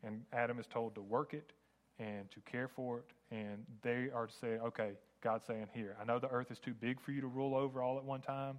And 0.04 0.22
Adam 0.32 0.58
is 0.58 0.66
told 0.66 0.94
to 0.96 1.00
work 1.00 1.32
it 1.32 1.52
and 1.98 2.30
to 2.30 2.40
care 2.40 2.68
for 2.68 2.98
it. 2.98 3.04
And 3.30 3.64
they 3.82 4.08
are 4.14 4.26
to 4.26 4.32
say, 4.32 4.58
okay, 4.58 4.92
God's 5.22 5.46
saying, 5.46 5.68
here, 5.72 5.96
I 6.00 6.04
know 6.04 6.18
the 6.18 6.28
earth 6.28 6.50
is 6.50 6.58
too 6.58 6.74
big 6.74 7.00
for 7.00 7.12
you 7.12 7.20
to 7.20 7.26
rule 7.26 7.54
over 7.54 7.82
all 7.82 7.96
at 7.96 8.04
one 8.04 8.20
time. 8.20 8.58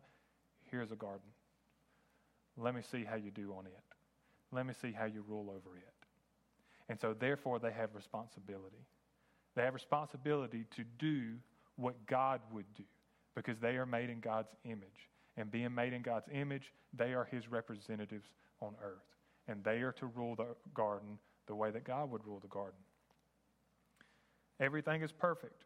Here's 0.72 0.92
a 0.92 0.96
garden. 0.96 1.28
Let 2.58 2.74
me 2.74 2.82
see 2.82 3.04
how 3.04 3.16
you 3.16 3.32
do 3.32 3.54
on 3.58 3.66
it. 3.66 3.74
Let 4.52 4.66
me 4.66 4.74
see 4.82 4.92
how 4.92 5.06
you 5.06 5.24
rule 5.28 5.50
over 5.50 5.78
it. 5.78 5.93
And 6.90 7.00
so, 7.00 7.14
therefore, 7.18 7.60
they 7.60 7.72
have 7.72 7.96
responsibility. 7.96 8.86
They 9.56 9.64
have 9.64 9.74
responsibility 9.74 10.66
to 10.76 10.84
do 11.00 11.36
what 11.76 11.96
God 12.08 12.42
would 12.52 12.66
do 12.76 12.84
because 13.36 13.58
they 13.60 13.78
are 13.78 13.86
made 13.86 14.10
in 14.10 14.20
God's 14.20 14.50
image. 14.66 15.10
And 15.38 15.50
being 15.50 15.74
made 15.74 15.94
in 15.94 16.02
God's 16.02 16.28
image, 16.32 16.74
they 16.94 17.14
are 17.14 17.26
his 17.26 17.50
representatives 17.50 18.28
on 18.62 18.76
earth. 18.84 19.04
And 19.48 19.64
they 19.64 19.82
are 19.82 19.92
to 19.94 20.06
rule 20.08 20.36
the 20.36 20.56
garden 20.74 21.18
the 21.48 21.56
way 21.56 21.72
that 21.72 21.84
God 21.84 22.12
would 22.12 22.26
rule 22.26 22.40
the 22.40 22.48
garden. 22.48 22.80
Everything 24.60 25.02
is 25.02 25.12
perfect, 25.12 25.64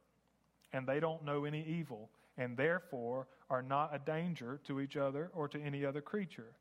and 0.74 0.88
they 0.88 1.00
don't 1.00 1.24
know 1.24 1.46
any 1.46 1.64
evil, 1.68 2.10
and 2.38 2.58
therefore 2.58 3.28
are 3.50 3.62
not 3.62 3.94
a 3.94 4.00
danger 4.00 4.60
to 4.66 4.80
each 4.80 4.98
other 4.98 5.30
or 5.34 5.48
to 5.48 5.62
any 5.62 5.86
other 5.86 6.02
creature. 6.02 6.56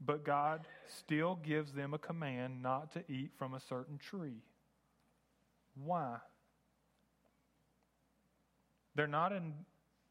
But 0.00 0.24
God 0.24 0.66
still 0.86 1.38
gives 1.44 1.72
them 1.72 1.92
a 1.92 1.98
command 1.98 2.62
not 2.62 2.92
to 2.92 3.02
eat 3.08 3.32
from 3.36 3.54
a 3.54 3.60
certain 3.60 3.98
tree. 3.98 4.42
Why? 5.74 6.16
They're 8.94 9.06
not 9.06 9.32
in 9.32 9.52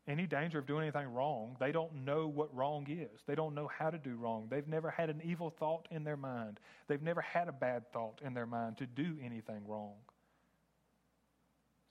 any 0.08 0.26
danger 0.26 0.60
of 0.60 0.66
doing 0.66 0.84
anything 0.84 1.14
wrong. 1.14 1.58
They 1.60 1.72
don't 1.72 2.06
know 2.06 2.28
what 2.28 2.56
wrong 2.56 2.88
is. 2.90 3.22
They 3.28 3.36
don't 3.36 3.54
know 3.54 3.68
how 3.68 3.90
to 3.90 3.98
do 3.98 4.16
wrong. 4.16 4.48
They've 4.50 4.68
never 4.68 4.90
had 4.90 5.10
an 5.10 5.22
evil 5.24 5.50
thought 5.50 5.88
in 5.92 6.04
their 6.04 6.18
mind. 6.18 6.60
They've 6.88 7.02
never 7.02 7.22
had 7.22 7.50
a 7.50 7.52
bad 7.52 7.92
thought 7.92 8.22
in 8.26 8.34
their 8.34 8.46
mind 8.46 8.78
to 8.78 8.86
do 8.86 9.18
anything 9.24 9.68
wrong. 9.68 9.96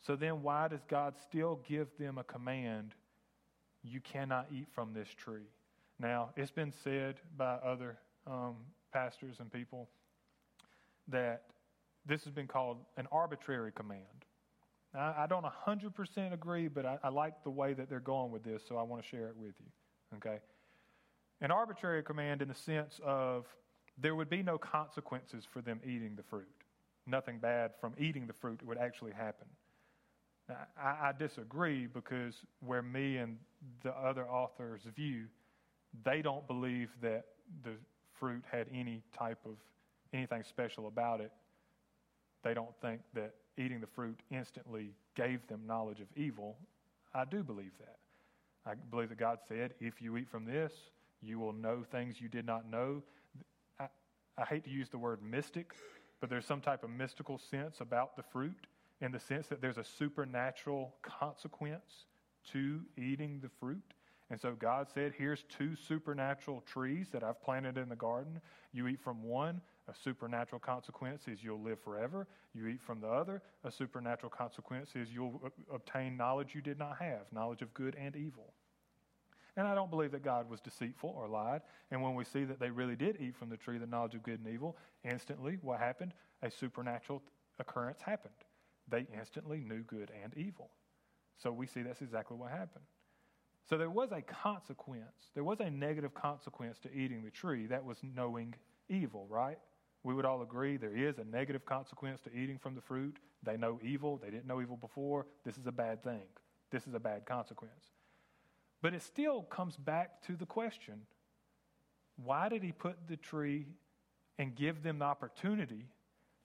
So 0.07 0.17
then, 0.17 0.43
why 0.43 0.69
does 0.69 0.85
God 0.89 1.15
still 1.29 1.61
give 1.69 1.89
them 1.99 2.17
a 2.17 2.25
command? 2.25 2.95
You 3.83 4.01
cannot 4.01 4.47
eat 4.53 4.69
from 4.73 4.95
this 4.95 5.09
tree. 5.17 5.49
Now, 5.99 6.31
it's 6.37 6.51
been 6.51 6.73
said 6.85 7.17
by 7.37 7.55
other 7.55 7.99
um, 8.27 8.57
pastors 8.93 9.37
and 9.41 9.53
people 9.53 9.89
that 11.09 11.43
this 12.05 12.25
has 12.25 12.33
been 12.33 12.47
called 12.47 12.79
an 12.97 13.07
arbitrary 13.11 13.73
command. 13.73 14.03
I 14.99 15.27
don't 15.29 15.45
100% 15.45 16.33
agree, 16.33 16.69
but 16.69 16.87
I, 16.87 16.99
I 17.03 17.09
like 17.11 17.43
the 17.45 17.51
way 17.51 17.75
that 17.75 17.91
they're 17.91 18.01
going 18.01 18.31
with 18.31 18.43
this, 18.43 18.63
so 18.67 18.79
I 18.79 18.83
want 18.83 19.03
to 19.03 19.09
share 19.09 19.29
it 19.29 19.37
with 19.37 19.55
you. 19.61 20.17
Okay? 20.17 20.39
An 21.43 21.51
arbitrary 21.51 22.03
command 22.03 22.41
in 22.41 22.49
the 22.49 22.55
sense 22.55 22.99
of 23.05 23.45
there 23.99 24.15
would 24.15 24.31
be 24.31 24.43
no 24.43 24.57
consequences 24.57 25.45
for 25.51 25.61
them 25.61 25.81
eating 25.85 26.15
the 26.17 26.23
fruit. 26.23 26.47
Nothing 27.07 27.39
bad 27.39 27.73
from 27.79 27.95
eating 27.99 28.27
the 28.27 28.33
fruit 28.33 28.61
would 28.65 28.79
actually 28.79 29.13
happen. 29.13 29.47
Now, 30.49 30.67
I, 30.81 31.09
I 31.09 31.13
disagree 31.19 31.87
because 31.87 32.35
where 32.61 32.83
me 32.83 33.19
and 33.19 33.37
the 33.83 33.91
other 33.91 34.27
authors 34.27 34.83
view, 34.95 35.27
they 36.05 36.23
don't 36.23 36.47
believe 36.47 36.91
that 37.03 37.27
the 37.65 37.73
fruit 38.19 38.45
had 38.51 38.67
any 38.73 39.03
type 39.17 39.39
of 39.45 39.57
anything 40.13 40.43
special 40.45 40.87
about 40.87 41.21
it. 41.21 41.33
They 42.43 42.55
don't 42.55 42.75
think 42.81 43.01
that 43.15 43.35
eating 43.59 43.81
the 43.81 43.87
fruit 43.87 44.19
instantly 44.31 44.91
gave 45.15 45.47
them 45.49 45.63
knowledge 45.67 46.01
of 46.01 46.07
evil. 46.17 46.57
I 47.15 47.25
do 47.25 47.43
believe 47.43 47.73
that. 47.79 47.97
I 48.65 48.75
believe 48.91 49.09
that 49.11 49.19
God 49.19 49.39
said, 49.47 49.75
if 49.81 50.03
you 50.03 50.17
eat 50.17 50.29
from 50.29 50.45
this, 50.45 50.73
you 51.23 51.39
will 51.39 51.53
know 51.53 51.85
things 51.91 52.21
you 52.21 52.29
did 52.29 52.45
not 52.45 52.71
know. 52.71 53.03
I, 53.79 53.87
I 54.37 54.45
hate 54.45 54.65
to 54.65 54.71
use 54.71 54.89
the 54.89 54.99
word 54.99 55.21
mystic, 55.23 55.73
but 56.21 56.31
there's 56.31 56.47
some 56.47 56.61
type 56.61 56.85
of 56.85 56.91
mystical 56.91 57.39
sense 57.39 57.81
about 57.81 58.17
the 58.17 58.23
fruit 58.23 58.67
in 59.01 59.13
the 59.13 59.21
sense 59.21 59.47
that 59.49 59.61
there's 59.61 59.79
a 59.79 59.85
supernatural 59.85 60.95
consequence 61.03 62.07
to 62.53 62.81
eating 62.97 63.41
the 63.43 63.51
fruit. 63.61 63.95
And 64.31 64.41
so 64.41 64.53
God 64.53 64.89
said, 64.93 65.13
Here's 65.17 65.45
two 65.49 65.77
supernatural 65.77 66.63
trees 66.63 67.09
that 67.13 67.23
I've 67.23 67.41
planted 67.41 67.79
in 67.79 67.89
the 67.89 67.97
garden. 67.97 68.41
You 68.73 68.89
eat 68.89 69.01
from 69.01 69.23
one, 69.23 69.61
a 69.89 69.95
supernatural 69.95 70.61
consequence 70.61 71.29
is 71.29 71.45
you'll 71.45 71.63
live 71.63 71.81
forever. 71.81 72.27
You 72.55 72.67
eat 72.67 72.83
from 72.83 73.01
the 73.01 73.09
other, 73.09 73.43
a 73.65 73.71
supernatural 73.71 74.31
consequence 74.31 74.91
is 74.97 75.11
you'll 75.13 75.41
obtain 75.73 76.17
knowledge 76.17 76.55
you 76.55 76.61
did 76.61 76.79
not 76.79 76.99
have, 76.99 77.31
knowledge 77.33 77.63
of 77.63 77.73
good 77.75 77.95
and 77.97 78.17
evil. 78.17 78.53
And 79.57 79.67
I 79.67 79.75
don't 79.75 79.91
believe 79.91 80.11
that 80.13 80.23
God 80.23 80.51
was 80.51 80.61
deceitful 80.61 81.15
or 81.17 81.29
lied. 81.29 81.63
And 81.91 82.03
when 82.03 82.15
we 82.15 82.25
see 82.25 82.45
that 82.45 82.61
they 82.61 82.71
really 82.71 82.97
did 82.97 83.17
eat 83.21 83.37
from 83.37 83.49
the 83.49 83.57
tree, 83.57 83.79
the 83.79 83.87
knowledge 83.87 84.15
of 84.15 84.23
good 84.23 84.41
and 84.45 84.53
evil, 84.53 84.77
instantly 85.03 85.57
what 85.63 85.79
happened? 85.79 86.13
A 86.43 86.51
supernatural 86.51 87.23
occurrence 87.59 88.03
happened 88.03 88.35
they 88.89 89.07
instantly 89.19 89.65
knew 89.67 89.83
good 89.83 90.11
and 90.23 90.35
evil. 90.37 90.71
So 91.39 91.53
we 91.53 91.67
see 91.67 91.83
that's 91.83 92.03
exactly 92.03 92.37
what 92.37 92.51
happened. 92.51 92.85
So 93.69 93.77
there 93.77 93.91
was 93.91 94.13
a 94.13 94.23
consequence. 94.23 95.31
There 95.35 95.45
was 95.45 95.61
a 95.61 95.71
negative 95.71 96.15
consequence 96.15 96.79
to 96.81 96.93
eating 96.93 97.23
the 97.23 97.31
tree. 97.31 97.67
That 97.67 97.85
was 97.85 97.99
knowing 98.15 98.55
evil, 98.89 99.27
right? 99.29 99.59
We 100.05 100.15
would 100.15 100.25
all 100.25 100.43
agree 100.43 100.77
there 100.77 100.97
is 100.97 101.19
a 101.19 101.25
negative 101.25 101.67
consequence 101.67 102.21
to 102.23 102.31
eating 102.33 102.59
from 102.59 102.77
the 102.77 102.81
fruit. 102.81 103.19
They 103.43 103.57
know 103.57 103.81
evil. 103.83 104.21
They 104.23 104.31
didn't 104.31 104.47
know 104.47 104.61
evil 104.61 104.77
before. 104.77 105.27
This 105.45 105.59
is 105.59 105.67
a 105.67 105.73
bad 105.73 106.05
thing. 106.05 106.23
This 106.71 106.87
is 106.87 106.95
a 106.95 107.01
bad 107.01 107.27
consequence. 107.27 107.87
But 108.83 108.95
it 108.95 109.03
still 109.03 109.43
comes 109.43 109.77
back 109.77 110.23
to 110.27 110.37
the 110.37 110.47
question 110.47 111.01
why 112.23 112.49
did 112.49 112.63
he 112.63 112.73
put 112.73 112.97
the 113.09 113.17
tree 113.17 113.67
and 114.39 114.55
give 114.55 114.83
them 114.83 115.01
the 115.01 115.05
opportunity 115.05 115.87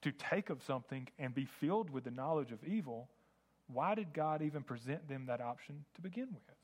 to 0.01 0.11
take 0.11 0.49
of 0.49 0.61
something 0.63 1.07
and 1.19 1.33
be 1.33 1.45
filled 1.45 1.89
with 1.89 2.03
the 2.03 2.11
knowledge 2.11 2.51
of 2.51 2.63
evil, 2.63 3.09
why 3.67 3.95
did 3.95 4.13
God 4.13 4.41
even 4.41 4.63
present 4.63 5.07
them 5.07 5.27
that 5.27 5.39
option 5.39 5.85
to 5.95 6.01
begin 6.01 6.27
with? 6.33 6.55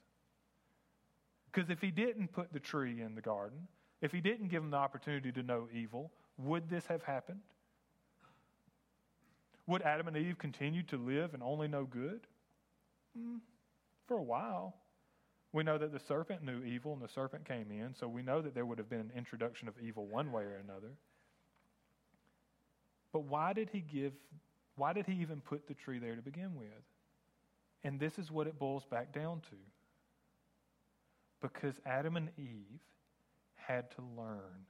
Because 1.58 1.72
if 1.72 1.82
He 1.82 1.90
didn't 1.90 2.32
put 2.34 2.54
the 2.54 2.60
tree 2.60 3.02
in 3.02 3.16
the 3.16 3.22
garden, 3.22 3.58
if 4.04 4.12
He 4.12 4.22
didn't 4.22 4.50
give 4.50 4.62
them 4.62 4.70
the 4.70 4.78
opportunity 4.78 5.32
to 5.32 5.42
know 5.42 5.68
evil, 5.74 6.12
would 6.38 6.70
this 6.70 6.86
have 6.86 7.02
happened? 7.02 7.40
Would 9.66 9.82
Adam 9.82 10.08
and 10.08 10.16
Eve 10.16 10.38
continue 10.38 10.84
to 10.84 10.98
live 10.98 11.34
and 11.34 11.42
only 11.42 11.68
know 11.68 11.86
good? 11.86 12.28
Mm, 13.18 13.40
for 14.08 14.18
a 14.18 14.22
while. 14.22 14.76
We 15.52 15.64
know 15.64 15.80
that 15.80 15.92
the 15.92 16.00
serpent 16.00 16.44
knew 16.44 16.64
evil 16.64 16.94
and 16.94 17.02
the 17.02 17.08
serpent 17.08 17.48
came 17.48 17.72
in, 17.72 17.96
so 17.96 18.08
we 18.08 18.22
know 18.22 18.40
that 18.40 18.54
there 18.54 18.68
would 18.68 18.78
have 18.78 18.90
been 18.90 19.00
an 19.00 19.12
introduction 19.16 19.68
of 19.68 19.74
evil 19.82 20.06
one 20.06 20.32
way 20.32 20.44
or 20.44 20.62
another. 20.64 20.92
But 23.12 23.24
why 23.24 23.54
did 23.54 23.70
he 23.72 23.80
give, 23.80 24.14
why 24.76 24.94
did 24.94 25.08
he 25.08 25.14
even 25.14 25.42
put 25.42 25.68
the 25.68 25.74
tree 25.74 25.98
there 25.98 26.16
to 26.16 26.22
begin 26.22 26.56
with? 26.56 26.68
And 27.84 28.00
this 28.00 28.20
is 28.20 28.30
what 28.30 28.46
it 28.46 28.60
boils 28.60 28.86
back 28.86 29.12
down 29.12 29.42
to. 29.50 29.56
Because 31.41 31.75
Adam 31.86 32.17
and 32.17 32.29
Eve 32.38 32.82
had 33.56 33.91
to 33.91 34.01
learn 34.17 34.65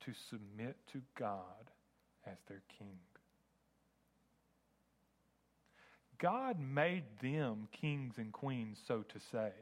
to 0.00 0.12
submit 0.28 0.76
to 0.92 1.00
God 1.18 1.70
as 2.26 2.38
their 2.48 2.62
king. 2.78 2.98
God 6.18 6.58
made 6.58 7.04
them 7.20 7.68
kings 7.72 8.18
and 8.18 8.32
queens, 8.32 8.78
so 8.86 9.02
to 9.02 9.20
say. 9.30 9.52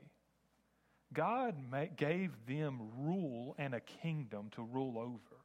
God 1.12 1.54
gave 1.96 2.30
them 2.46 2.80
rule 2.99 3.54
and 3.58 3.75
a 3.75 3.80
kingdom 3.80 4.49
to 4.54 4.62
rule 4.62 4.99
over. 4.99 5.42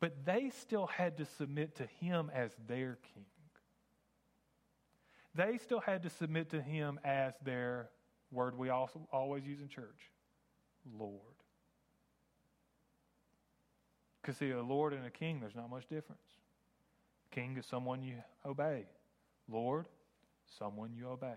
But 0.00 0.24
they 0.24 0.50
still 0.50 0.86
had 0.86 1.16
to 1.18 1.24
submit 1.24 1.76
to 1.76 1.86
him 2.00 2.30
as 2.34 2.50
their 2.66 2.98
king. 3.14 3.24
they 5.34 5.58
still 5.58 5.80
had 5.80 6.02
to 6.02 6.10
submit 6.10 6.50
to 6.50 6.62
him 6.62 7.00
as 7.04 7.32
their 7.42 7.90
word 8.34 8.56
we 8.58 8.70
also 8.70 9.00
always 9.12 9.44
use 9.44 9.60
in 9.60 9.68
church 9.68 10.10
Lord. 10.98 11.20
Because, 14.20 14.38
see, 14.38 14.50
a 14.50 14.62
Lord 14.62 14.92
and 14.92 15.04
a 15.04 15.10
king, 15.10 15.40
there's 15.40 15.54
not 15.54 15.68
much 15.70 15.86
difference. 15.88 16.20
King 17.30 17.56
is 17.58 17.66
someone 17.66 18.02
you 18.02 18.16
obey, 18.46 18.86
Lord, 19.48 19.86
someone 20.58 20.92
you 20.94 21.08
obey. 21.08 21.34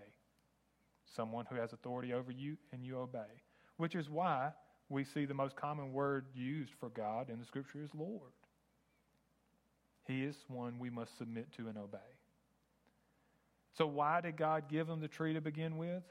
Someone 1.14 1.46
who 1.50 1.56
has 1.56 1.72
authority 1.72 2.12
over 2.12 2.30
you 2.30 2.56
and 2.72 2.84
you 2.84 2.98
obey. 2.98 3.42
Which 3.76 3.94
is 3.94 4.08
why 4.08 4.52
we 4.88 5.04
see 5.04 5.24
the 5.24 5.34
most 5.34 5.56
common 5.56 5.92
word 5.92 6.26
used 6.34 6.72
for 6.78 6.88
God 6.90 7.30
in 7.30 7.38
the 7.38 7.44
scripture 7.44 7.82
is 7.82 7.90
Lord. 7.94 8.32
He 10.06 10.24
is 10.24 10.36
one 10.48 10.78
we 10.78 10.90
must 10.90 11.16
submit 11.18 11.52
to 11.56 11.68
and 11.68 11.76
obey. 11.76 11.98
So, 13.76 13.86
why 13.86 14.20
did 14.20 14.36
God 14.36 14.64
give 14.68 14.86
them 14.86 15.00
the 15.00 15.08
tree 15.08 15.34
to 15.34 15.40
begin 15.40 15.76
with? 15.76 16.02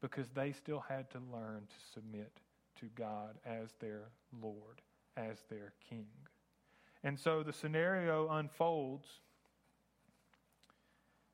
Because 0.00 0.28
they 0.30 0.52
still 0.52 0.84
had 0.88 1.10
to 1.10 1.18
learn 1.32 1.62
to 1.68 1.76
submit 1.94 2.32
to 2.80 2.86
God 2.94 3.36
as 3.44 3.70
their 3.80 4.10
Lord, 4.40 4.82
as 5.16 5.38
their 5.48 5.72
King. 5.88 6.06
And 7.02 7.18
so 7.18 7.42
the 7.42 7.52
scenario 7.52 8.28
unfolds. 8.30 9.06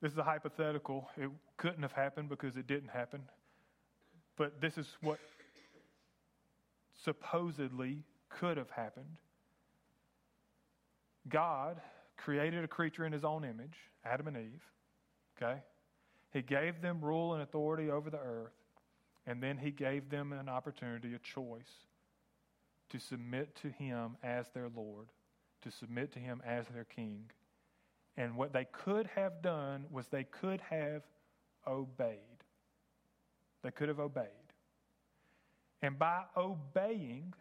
This 0.01 0.13
is 0.13 0.19
a 0.19 0.23
hypothetical. 0.23 1.09
It 1.17 1.31
couldn't 1.57 1.83
have 1.83 1.93
happened 1.93 2.29
because 2.29 2.57
it 2.57 2.67
didn't 2.67 2.91
happen. 2.91 3.23
But 4.37 4.61
this 4.61 4.79
is 4.79 4.87
what 5.01 5.19
supposedly 7.03 8.05
could 8.29 8.57
have 8.57 8.71
happened. 8.71 9.17
God 11.29 11.81
created 12.17 12.65
a 12.65 12.69
creature 12.69 13.05
in 13.05 13.13
his 13.13 13.25
own 13.25 13.45
image, 13.45 13.77
Adam 14.05 14.29
and 14.29 14.37
Eve. 14.37 14.63
Okay? 15.37 15.61
He 16.33 16.43
gave 16.43 16.81
them 16.81 17.01
rule 17.01 17.35
and 17.35 17.43
authority 17.43 17.91
over 17.91 18.11
the 18.11 18.19
earth, 18.19 18.55
and 19.27 19.43
then 19.43 19.59
he 19.59 19.71
gave 19.71 20.09
them 20.09 20.33
an 20.33 20.49
opportunity, 20.49 21.15
a 21.15 21.19
choice, 21.19 21.87
to 22.91 22.99
submit 22.99 23.55
to 23.57 23.69
him 23.69 24.17
as 24.23 24.49
their 24.51 24.69
Lord, 24.75 25.09
to 25.63 25.71
submit 25.71 26.13
to 26.13 26.19
him 26.19 26.43
as 26.45 26.67
their 26.69 26.85
king. 26.85 27.31
And 28.17 28.37
what 28.37 28.53
they 28.53 28.67
could 28.73 29.07
have 29.15 29.43
done 29.43 29.85
was 29.91 30.09
they 30.09 30.25
could 30.25 30.61
have 30.63 31.03
obeyed. 31.67 32.19
They 33.63 33.71
could 33.71 33.89
have 33.89 34.01
obeyed. 34.01 34.27
And 35.83 35.99
by 35.99 36.23
obeying 36.37 37.35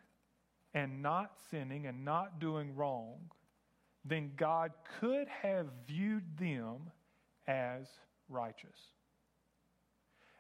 and 0.73 1.01
not 1.01 1.33
sinning 1.49 1.87
and 1.87 2.05
not 2.05 2.39
doing 2.39 2.75
wrong, 2.75 3.19
then 4.05 4.31
God 4.35 4.71
could 4.99 5.27
have 5.27 5.67
viewed 5.87 6.23
them 6.37 6.91
as 7.47 7.87
righteous. 8.31 8.77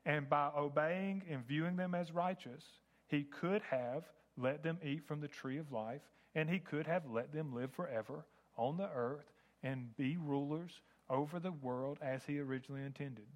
And 0.05 0.29
by 0.29 0.49
obeying 0.57 1.23
and 1.29 1.45
viewing 1.45 1.75
them 1.75 1.93
as 1.93 2.11
righteous, 2.11 2.63
he 3.07 3.23
could 3.23 3.61
have 3.69 4.03
let 4.37 4.63
them 4.63 4.79
eat 4.83 5.05
from 5.07 5.21
the 5.21 5.27
tree 5.27 5.57
of 5.57 5.71
life, 5.71 6.01
and 6.33 6.49
he 6.49 6.59
could 6.59 6.87
have 6.87 7.03
let 7.09 7.33
them 7.33 7.53
live 7.53 7.71
forever 7.71 8.25
on 8.57 8.77
the 8.77 8.89
earth 8.95 9.31
and 9.63 9.95
be 9.97 10.17
rulers 10.17 10.81
over 11.09 11.39
the 11.39 11.51
world 11.51 11.99
as 12.01 12.23
he 12.25 12.39
originally 12.39 12.81
intended. 12.81 13.27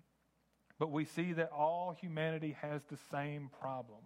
But 0.79 0.91
we 0.91 1.05
see 1.05 1.33
that 1.33 1.51
all 1.51 1.95
humanity 1.99 2.55
has 2.61 2.83
the 2.85 2.97
same 3.11 3.49
problem. 3.61 4.01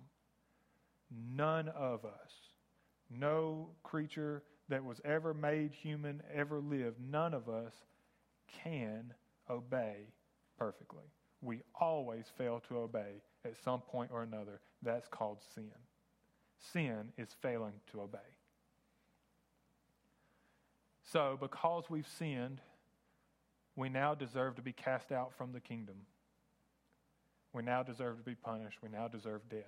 None 1.11 1.69
of 1.69 2.05
us, 2.05 2.31
no 3.09 3.69
creature 3.83 4.43
that 4.67 4.83
was 4.83 5.01
ever 5.03 5.33
made 5.33 5.73
human, 5.73 6.21
ever 6.33 6.59
lived, 6.59 6.97
none 6.99 7.33
of 7.33 7.49
us 7.49 7.73
can 8.63 9.13
obey 9.49 10.07
perfectly. 10.59 11.05
We 11.41 11.61
always 11.79 12.25
fail 12.37 12.61
to 12.67 12.77
obey 12.77 13.21
at 13.45 13.55
some 13.63 13.79
point 13.79 14.11
or 14.13 14.21
another. 14.21 14.59
That's 14.83 15.07
called 15.07 15.39
sin. 15.55 15.71
Sin 16.73 17.13
is 17.17 17.29
failing 17.41 17.73
to 17.91 18.01
obey. 18.01 18.19
So, 21.11 21.37
because 21.39 21.85
we've 21.89 22.07
sinned, 22.07 22.61
we 23.75 23.89
now 23.89 24.13
deserve 24.13 24.55
to 24.57 24.61
be 24.61 24.73
cast 24.73 25.11
out 25.11 25.31
from 25.37 25.53
the 25.53 25.61
kingdom. 25.61 25.95
We 27.53 27.63
now 27.63 27.81
deserve 27.81 28.17
to 28.17 28.23
be 28.23 28.35
punished. 28.35 28.79
We 28.83 28.89
now 28.89 29.07
deserve 29.07 29.41
death. 29.49 29.63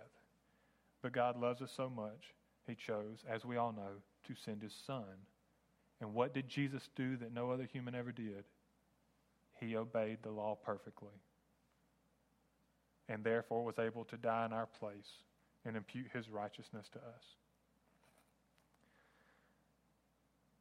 But 1.02 1.13
God 1.13 1.39
loves 1.39 1.62
us 1.62 1.72
so 1.76 1.89
much, 1.89 2.36
He 2.68 2.76
chose, 2.76 3.24
as 3.28 3.44
we 3.44 3.58
all 3.58 3.72
know, 3.72 4.02
to 4.28 4.36
send 4.36 4.62
His 4.62 4.76
Son. 4.86 5.06
And 6.00 6.13
what 6.13 6.34
did 6.34 6.50
Jesus 6.50 6.89
do 6.96 7.15
that 7.18 7.34
no 7.34 7.50
other 7.50 7.68
human 7.72 7.96
ever 7.96 8.12
did? 8.12 8.44
He 9.62 9.78
obeyed 9.78 10.17
the 10.24 10.32
law 10.32 10.58
perfectly 10.62 11.13
and 13.08 13.24
therefore 13.24 13.63
was 13.63 13.78
able 13.78 14.04
to 14.06 14.17
die 14.17 14.45
in 14.45 14.54
our 14.54 14.65
place 14.65 15.24
and 15.65 15.78
impute 15.78 16.08
his 16.13 16.30
righteousness 16.30 16.89
to 16.93 17.00
us. 17.00 17.24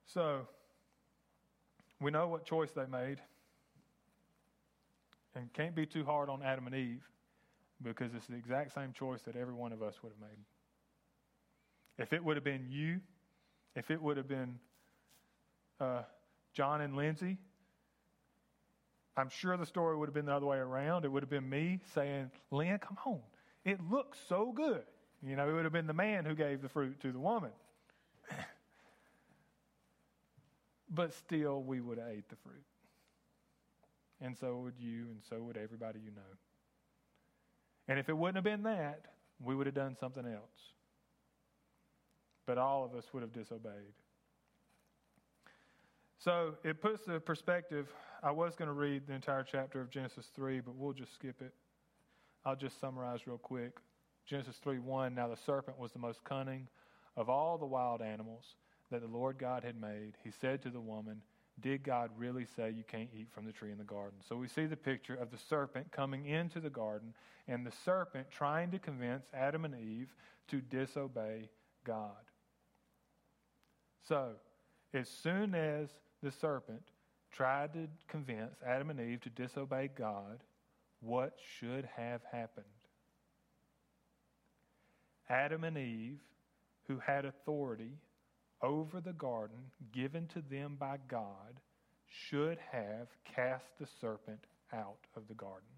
So, 0.07 0.49
we 2.01 2.11
know 2.11 2.29
what 2.29 2.45
choice 2.45 2.71
they 2.73 2.87
made. 2.87 3.21
And 5.35 5.53
can't 5.53 5.77
be 5.77 5.87
too 5.87 6.05
hard 6.05 6.29
on 6.29 6.43
Adam 6.43 6.67
and 6.67 6.75
Eve 6.75 7.09
because 7.83 8.13
it's 8.15 8.27
the 8.27 8.35
exact 8.35 8.75
same 8.75 8.93
choice 8.93 9.23
that 9.23 9.37
every 9.37 9.55
one 9.55 9.73
of 9.73 9.83
us 9.83 10.03
would 10.03 10.11
have 10.11 10.21
made. 10.21 10.39
If 11.99 12.13
it 12.13 12.23
would 12.23 12.37
have 12.37 12.45
been 12.45 12.67
you, 12.69 13.01
if 13.77 13.91
it 13.91 14.03
would 14.03 14.17
have 14.17 14.29
been 14.29 14.59
uh, 15.79 16.03
John 16.53 16.81
and 16.81 16.97
Lindsay, 16.97 17.39
I'm 19.21 19.29
sure 19.29 19.57
the 19.57 19.67
story 19.67 19.97
would 19.97 20.09
have 20.09 20.15
been 20.15 20.27
the 20.27 20.35
other 20.35 20.47
way 20.47 20.57
around. 20.57 21.05
It 21.05 21.13
would 21.13 21.23
have 21.23 21.31
been 21.31 21.49
me 21.49 21.79
saying, 21.95 22.31
Lynn, 22.51 22.79
come 22.79 22.97
on. 23.05 23.21
It 23.65 23.79
looks 23.91 24.19
so 24.29 24.53
good. 24.53 24.83
You 25.23 25.37
know, 25.37 25.49
it 25.49 25.53
would 25.53 25.65
have 25.65 25.73
been 25.73 25.87
the 25.87 25.93
man 25.93 26.25
who 26.25 26.35
gave 26.35 26.63
the 26.63 26.69
fruit 26.69 26.99
to 27.01 27.13
the 27.13 27.19
woman. 27.19 27.51
but 30.91 31.13
still, 31.13 31.63
we 31.63 31.81
would 31.81 31.99
have 31.99 32.09
ate 32.09 32.29
the 32.31 32.37
fruit. 32.37 32.65
And 34.23 34.37
so 34.39 34.57
would 34.59 34.79
you, 34.79 35.09
and 35.11 35.21
so 35.29 35.43
would 35.43 35.59
everybody 35.59 36.01
you 36.01 36.11
know. 36.13 36.23
And 37.89 37.99
if 37.99 38.09
it 38.09 38.17
wouldn't 38.17 38.37
have 38.37 38.45
been 38.45 38.63
that, 38.63 39.03
we 39.43 39.55
would 39.55 39.67
have 39.67 39.75
done 39.75 39.97
something 39.99 40.25
else. 40.25 40.73
But 42.47 42.57
all 42.57 42.85
of 42.85 42.95
us 42.95 43.05
would 43.13 43.23
have 43.23 43.33
disobeyed. 43.33 43.95
So 46.23 46.55
it 46.65 46.83
puts 46.83 47.07
the 47.07 47.19
perspective. 47.19 47.89
I 48.23 48.31
was 48.31 48.55
going 48.55 48.69
to 48.69 48.75
read 48.75 49.07
the 49.07 49.15
entire 49.15 49.43
chapter 49.43 49.81
of 49.81 49.89
Genesis 49.89 50.27
3, 50.37 50.61
but 50.61 50.77
we'll 50.77 50.93
just 50.93 51.15
skip 51.15 51.41
it. 51.41 51.55
I'll 52.45 52.57
just 52.57 52.79
summarize 52.79 53.27
real 53.27 53.39
quick. 53.39 53.79
Genesis 54.27 54.57
3 54.63 54.81
1 54.81 55.15
Now 55.15 55.29
the 55.29 55.37
serpent 55.37 55.79
was 55.79 55.93
the 55.93 55.99
most 55.99 56.23
cunning 56.25 56.69
of 57.17 57.31
all 57.31 57.57
the 57.57 57.67
wild 57.67 58.03
animals 58.03 58.45
that 58.91 59.01
the 59.01 59.09
Lord 59.09 59.39
God 59.39 59.65
had 59.65 59.81
made. 59.81 60.13
He 60.23 60.31
said 60.31 60.61
to 60.63 60.69
the 60.69 60.81
woman, 60.81 61.23
Did 61.59 61.83
God 61.83 62.11
really 62.19 62.45
say 62.45 62.71
you 62.71 62.85
can't 62.87 63.09
eat 63.17 63.29
from 63.33 63.47
the 63.47 63.53
tree 63.53 63.73
in 63.73 63.79
the 63.79 63.85
garden? 63.85 64.19
So 64.29 64.37
we 64.37 64.47
see 64.47 64.67
the 64.67 64.77
picture 64.77 65.15
of 65.15 65.31
the 65.31 65.39
serpent 65.49 65.91
coming 65.91 66.27
into 66.27 66.61
the 66.61 66.69
garden 66.69 67.15
and 67.49 67.67
the 67.67 67.73
serpent 67.83 68.27
trying 68.31 68.71
to 68.73 68.79
convince 68.79 69.25
Adam 69.33 69.65
and 69.65 69.75
Eve 69.75 70.15
to 70.49 70.61
disobey 70.61 71.49
God. 71.85 72.13
So, 74.07 74.33
as 74.93 75.09
soon 75.09 75.55
as 75.55 75.89
the 76.23 76.31
serpent 76.31 76.83
tried 77.33 77.73
to 77.73 77.89
convince 78.09 78.57
Adam 78.67 78.91
and 78.91 79.01
Eve 79.01 79.21
to 79.23 79.31
disobey 79.31 79.89
God, 79.97 80.43
what 81.01 81.37
should 81.59 81.89
have 81.97 82.21
happened? 82.31 82.65
Adam 85.29 85.65
and 85.65 85.79
Eve, 85.79 86.19
who 86.89 86.99
had 86.99 87.25
authority 87.25 87.93
over 88.63 89.01
the 89.01 89.13
garden 89.13 89.59
given 89.93 90.27
to 90.29 90.43
them 90.51 90.77
by 90.79 90.99
God, 91.09 91.61
should 92.09 92.59
have 92.73 93.09
cast 93.25 93.67
the 93.79 93.87
serpent 94.01 94.45
out 94.73 95.07
of 95.17 95.29
the 95.29 95.35
garden. 95.35 95.69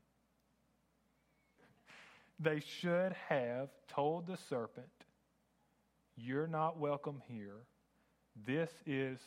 They 2.40 2.60
should 2.60 3.14
have 3.28 3.68
told 3.88 4.26
the 4.26 4.38
serpent, 4.48 4.88
You're 6.16 6.48
not 6.48 6.78
welcome 6.78 7.22
here. 7.28 7.58
This 8.46 8.70
is 8.86 9.20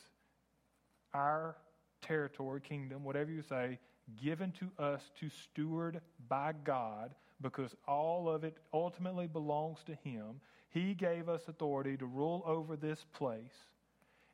our 1.16 1.56
territory, 2.02 2.60
kingdom, 2.60 3.02
whatever 3.02 3.30
you 3.30 3.42
say, 3.42 3.78
given 4.22 4.52
to 4.52 4.82
us 4.82 5.02
to 5.18 5.28
steward 5.28 6.00
by 6.28 6.52
God 6.64 7.14
because 7.42 7.74
all 7.86 8.28
of 8.28 8.44
it 8.44 8.56
ultimately 8.72 9.26
belongs 9.26 9.78
to 9.86 9.94
Him. 10.08 10.40
He 10.70 10.94
gave 10.94 11.28
us 11.28 11.42
authority 11.48 11.96
to 11.96 12.06
rule 12.06 12.42
over 12.46 12.76
this 12.76 13.04
place. 13.14 13.66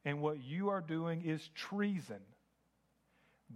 And 0.05 0.21
what 0.21 0.43
you 0.43 0.69
are 0.69 0.81
doing 0.81 1.23
is 1.25 1.51
treason. 1.55 2.21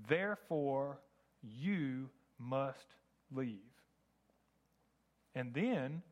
Therefore, 0.08 1.00
you 1.42 2.08
must 2.38 2.94
leave. 3.34 3.58
And 5.34 5.52
then 5.52 6.02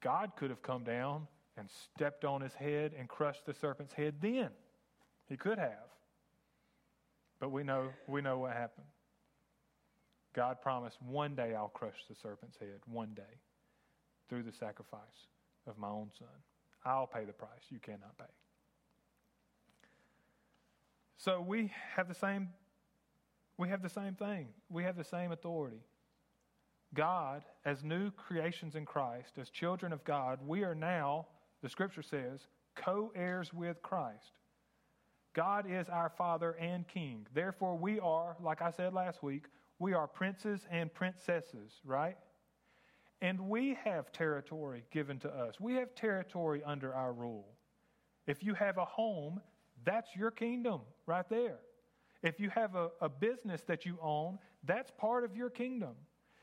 God 0.00 0.32
could 0.36 0.50
have 0.50 0.62
come 0.62 0.84
down 0.84 1.26
and 1.56 1.68
stepped 1.94 2.24
on 2.24 2.40
his 2.40 2.54
head 2.54 2.92
and 2.98 3.08
crushed 3.08 3.46
the 3.46 3.54
serpent's 3.54 3.94
head 3.94 4.14
then. 4.20 4.50
He 5.28 5.36
could 5.36 5.58
have. 5.58 5.86
But 7.40 7.50
we 7.50 7.62
know, 7.62 7.90
we 8.06 8.22
know 8.22 8.38
what 8.38 8.52
happened. 8.52 8.86
God 10.34 10.60
promised, 10.60 10.98
one 11.02 11.34
day 11.34 11.54
I'll 11.54 11.68
crush 11.68 12.04
the 12.08 12.14
serpent's 12.14 12.56
head, 12.58 12.80
one 12.86 13.14
day, 13.14 13.22
through 14.28 14.42
the 14.42 14.52
sacrifice 14.52 15.00
of 15.66 15.78
my 15.78 15.88
own 15.88 16.10
son. 16.18 16.28
I'll 16.84 17.06
pay 17.06 17.24
the 17.24 17.32
price 17.32 17.50
you 17.70 17.78
cannot 17.78 18.16
pay. 18.18 18.24
So 21.16 21.40
we 21.40 21.72
have 21.96 22.08
the 22.08 22.14
same 22.14 22.48
we 23.58 23.68
have 23.70 23.82
the 23.82 23.88
same 23.88 24.14
thing. 24.14 24.48
We 24.68 24.82
have 24.84 24.96
the 24.96 25.04
same 25.04 25.32
authority. 25.32 25.80
God, 26.94 27.42
as 27.64 27.82
new 27.82 28.10
creations 28.10 28.74
in 28.74 28.84
Christ, 28.84 29.38
as 29.40 29.50
children 29.50 29.92
of 29.92 30.04
God, 30.04 30.38
we 30.46 30.62
are 30.62 30.74
now, 30.74 31.26
the 31.62 31.68
scripture 31.68 32.02
says, 32.02 32.40
co 32.74 33.12
heirs 33.14 33.52
with 33.52 33.82
Christ. 33.82 34.38
God 35.36 35.66
is 35.70 35.90
our 35.90 36.08
Father 36.08 36.52
and 36.52 36.88
King. 36.88 37.26
Therefore, 37.34 37.76
we 37.76 38.00
are, 38.00 38.38
like 38.40 38.62
I 38.62 38.70
said 38.70 38.94
last 38.94 39.22
week, 39.22 39.44
we 39.78 39.92
are 39.92 40.06
princes 40.06 40.66
and 40.70 40.92
princesses, 40.92 41.82
right? 41.84 42.16
And 43.20 43.38
we 43.40 43.76
have 43.84 44.10
territory 44.12 44.84
given 44.90 45.18
to 45.18 45.28
us. 45.28 45.60
We 45.60 45.74
have 45.74 45.94
territory 45.94 46.62
under 46.64 46.94
our 46.94 47.12
rule. 47.12 47.48
If 48.26 48.42
you 48.42 48.54
have 48.54 48.78
a 48.78 48.86
home, 48.86 49.42
that's 49.84 50.16
your 50.16 50.30
kingdom 50.30 50.80
right 51.04 51.28
there. 51.28 51.58
If 52.22 52.40
you 52.40 52.48
have 52.50 52.74
a, 52.74 52.88
a 53.02 53.10
business 53.10 53.60
that 53.66 53.84
you 53.84 53.98
own, 54.00 54.38
that's 54.64 54.90
part 54.90 55.22
of 55.22 55.36
your 55.36 55.50
kingdom. 55.50 55.96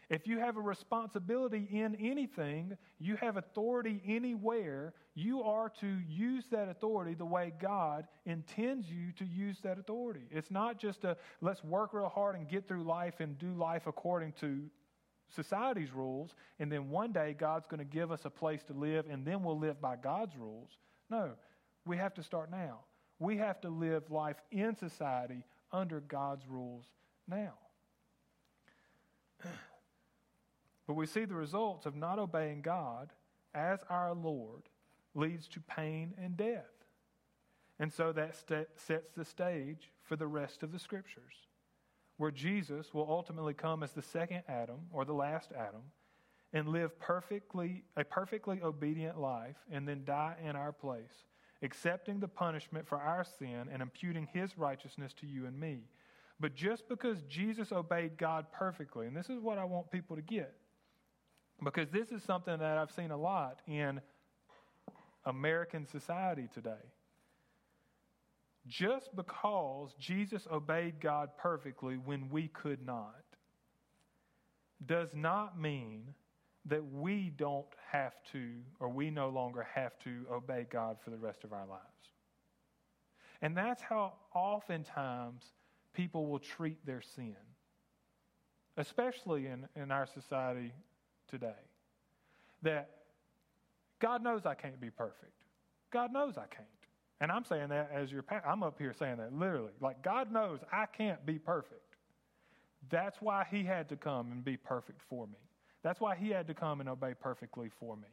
If 0.10 0.28
you 0.28 0.40
have 0.40 0.58
a 0.58 0.62
responsibility 0.62 1.68
in 1.72 1.96
anything, 1.96 2.78
you 3.00 3.16
have 3.18 3.38
authority 3.38 4.02
anywhere, 4.06 4.94
you 5.16 5.44
are 5.44 5.70
to 5.80 5.98
use 6.08 6.46
that 6.52 6.70
authority 6.70 7.14
the 7.14 7.26
way 7.26 7.54
God 7.62 8.08
intends 8.26 8.90
you 8.90 9.12
to 9.14 9.26
use 9.26 9.60
that 9.64 9.80
authority. 9.80 10.28
It's 10.30 10.52
not 10.52 10.78
just 10.78 11.04
a 11.04 11.18
let's 11.42 11.64
work 11.64 11.94
real 11.94 12.10
hard 12.10 12.36
and 12.36 12.48
get 12.48 12.68
through 12.68 12.84
life 12.84 13.20
and 13.20 13.38
do 13.38 13.54
life 13.54 13.88
according 13.88 14.34
to 14.42 14.70
society's 15.30 15.92
rules, 15.92 16.36
and 16.60 16.72
then 16.72 16.90
one 16.90 17.12
day 17.12 17.36
God's 17.38 17.68
going 17.68 17.80
to 17.80 17.86
give 17.86 18.12
us 18.12 18.26
a 18.26 18.30
place 18.30 18.64
to 18.66 18.74
live, 18.74 19.06
and 19.10 19.26
then 19.26 19.44
we'll 19.44 19.58
live 19.58 19.82
by 19.82 19.96
God's 19.96 20.36
rules. 20.38 20.70
No, 21.10 21.32
we 21.86 21.98
have 21.98 22.14
to 22.16 22.24
start 22.24 22.52
now. 22.52 22.82
We 23.20 23.38
have 23.38 23.60
to 23.62 23.70
live 23.70 24.12
life 24.12 24.38
in 24.52 24.76
society 24.76 25.44
under 25.72 26.02
God's 26.02 26.48
rules 26.48 26.86
now. 27.28 27.54
But 30.88 30.96
we 30.96 31.06
see 31.06 31.26
the 31.26 31.36
results 31.36 31.86
of 31.86 31.96
not 31.96 32.20
obeying 32.20 32.62
God 32.62 33.14
as 33.54 33.80
our 33.90 34.14
Lord 34.14 34.64
leads 35.16 35.48
to 35.50 35.60
pain 35.60 36.14
and 36.18 36.36
death. 36.36 36.66
And 37.80 37.92
so 37.92 38.12
that 38.14 38.36
st- 38.36 38.68
sets 38.76 39.12
the 39.16 39.26
stage 39.26 39.92
for 40.04 40.16
the 40.16 40.28
rest 40.28 40.64
of 40.64 40.72
the 40.72 40.80
scriptures, 40.80 41.34
where 42.18 42.32
Jesus 42.32 42.94
will 42.94 43.08
ultimately 43.10 43.54
come 43.54 43.84
as 43.84 43.92
the 43.92 44.02
second 44.02 44.44
Adam 44.48 44.88
or 44.92 45.06
the 45.06 45.14
last 45.14 45.52
Adam 45.58 45.82
and 46.54 46.68
live 46.68 47.00
perfectly 47.00 47.84
a 47.98 48.04
perfectly 48.04 48.62
obedient 48.62 49.20
life 49.20 49.58
and 49.72 49.88
then 49.88 50.04
die 50.06 50.36
in 50.44 50.56
our 50.56 50.72
place, 50.72 51.26
accepting 51.64 52.20
the 52.20 52.28
punishment 52.28 52.88
for 52.88 53.00
our 53.00 53.24
sin 53.24 53.68
and 53.72 53.82
imputing 53.82 54.28
his 54.32 54.58
righteousness 54.58 55.14
to 55.14 55.26
you 55.26 55.48
and 55.48 55.60
me. 55.60 55.80
But 56.40 56.56
just 56.56 56.88
because 56.88 57.24
Jesus 57.24 57.72
obeyed 57.72 58.18
God 58.18 58.46
perfectly, 58.52 59.08
and 59.08 59.16
this 59.16 59.30
is 59.30 59.40
what 59.40 59.58
I 59.58 59.64
want 59.64 59.92
people 59.92 60.16
to 60.16 60.22
get, 60.22 60.54
because 61.64 61.90
this 61.90 62.12
is 62.12 62.24
something 62.24 62.58
that 62.58 62.78
I've 62.78 62.92
seen 62.92 63.12
a 63.12 63.18
lot 63.18 63.62
in 63.68 64.02
American 65.26 65.86
society 65.86 66.50
today. 66.54 66.72
Just 68.68 69.16
because 69.16 69.94
Jesus 70.00 70.48
obeyed 70.52 71.00
God 71.02 71.30
perfectly 71.38 71.98
when 71.98 72.30
we 72.30 72.48
could 72.48 72.86
not 72.86 73.24
does 74.86 75.10
not 75.14 75.60
mean 75.60 76.14
that 76.66 76.84
we 76.86 77.32
don't 77.36 77.66
have 77.92 78.14
to, 78.32 78.52
or 78.80 78.88
we 78.88 79.10
no 79.10 79.30
longer 79.30 79.68
have 79.74 80.00
to 80.00 80.26
obey 80.32 80.66
God 80.70 80.98
for 81.04 81.10
the 81.10 81.18
rest 81.18 81.44
of 81.44 81.52
our 81.52 81.68
lives. 81.68 81.84
And 83.42 83.56
that's 83.58 83.82
how 83.82 84.14
oftentimes 84.34 85.44
people 85.94 86.28
will 86.28 86.40
treat 86.40 86.86
their 86.86 87.02
sin, 87.02 87.36
especially 88.78 89.48
in, 89.48 89.68
in 89.76 89.92
our 89.92 90.08
society 90.08 90.72
today. 91.30 91.54
That 92.62 92.90
God 94.00 94.24
knows 94.24 94.46
I 94.46 94.56
can't 94.56 94.80
be 94.80 94.90
perfect. 94.90 95.34
God 95.92 96.12
knows 96.12 96.38
I 96.38 96.46
can't. 96.48 96.68
And 97.22 97.32
I'm 97.32 97.46
saying 97.46 97.70
that 97.70 97.90
as 97.94 98.12
your 98.12 98.22
pastor. 98.22 98.48
I'm 98.50 98.64
up 98.64 98.78
here 98.78 98.94
saying 98.94 99.18
that 99.18 99.34
literally. 99.34 99.72
Like, 99.80 100.04
God 100.04 100.32
knows 100.32 100.60
I 100.72 100.86
can't 100.86 101.26
be 101.26 101.40
perfect. 101.40 101.96
That's 102.90 103.22
why 103.22 103.46
He 103.50 103.64
had 103.64 103.88
to 103.90 103.96
come 103.96 104.32
and 104.32 104.44
be 104.44 104.58
perfect 104.58 105.02
for 105.10 105.28
me. 105.28 105.40
That's 105.84 106.02
why 106.02 106.16
He 106.16 106.30
had 106.30 106.48
to 106.48 106.54
come 106.54 106.80
and 106.82 106.90
obey 106.90 107.14
perfectly 107.18 107.70
for 107.80 107.96
me. 107.96 108.10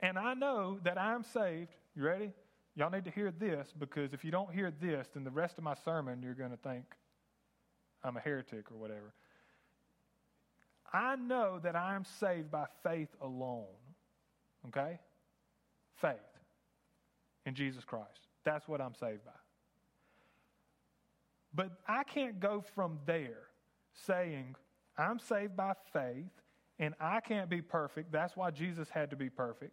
And 0.00 0.18
I 0.18 0.34
know 0.34 0.78
that 0.84 0.98
I'm 0.98 1.22
saved. 1.22 1.70
You 1.94 2.04
ready? 2.04 2.32
Y'all 2.76 2.90
need 2.90 3.04
to 3.04 3.10
hear 3.10 3.30
this 3.30 3.68
because 3.78 4.14
if 4.14 4.24
you 4.24 4.30
don't 4.30 4.50
hear 4.50 4.72
this, 4.80 5.08
then 5.12 5.24
the 5.24 5.30
rest 5.30 5.58
of 5.58 5.64
my 5.64 5.74
sermon, 5.84 6.22
you're 6.22 6.34
going 6.34 6.52
to 6.52 6.56
think 6.56 6.84
I'm 8.02 8.16
a 8.16 8.20
heretic 8.20 8.70
or 8.70 8.78
whatever. 8.78 9.12
I 10.92 11.16
know 11.16 11.60
that 11.62 11.76
I 11.76 11.94
am 11.94 12.04
saved 12.04 12.50
by 12.50 12.66
faith 12.82 13.14
alone. 13.20 13.66
Okay? 14.68 14.98
Faith 16.00 16.16
in 17.46 17.54
Jesus 17.54 17.84
Christ. 17.84 18.28
That's 18.44 18.66
what 18.68 18.80
I'm 18.80 18.94
saved 18.94 19.24
by. 19.24 19.32
But 21.54 21.72
I 21.86 22.04
can't 22.04 22.40
go 22.40 22.62
from 22.74 22.98
there 23.06 23.48
saying, 24.06 24.54
I'm 24.96 25.18
saved 25.18 25.56
by 25.56 25.74
faith 25.92 26.30
and 26.78 26.94
I 27.00 27.20
can't 27.20 27.50
be 27.50 27.60
perfect. 27.60 28.12
That's 28.12 28.36
why 28.36 28.50
Jesus 28.50 28.88
had 28.88 29.10
to 29.10 29.16
be 29.16 29.28
perfect. 29.28 29.72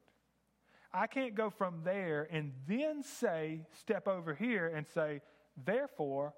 I 0.93 1.07
can't 1.07 1.35
go 1.35 1.49
from 1.49 1.81
there 1.83 2.27
and 2.31 2.51
then 2.67 3.03
say, 3.03 3.61
step 3.79 4.07
over 4.07 4.33
here 4.33 4.67
and 4.67 4.87
say, 4.87 5.21
therefore, 5.65 6.33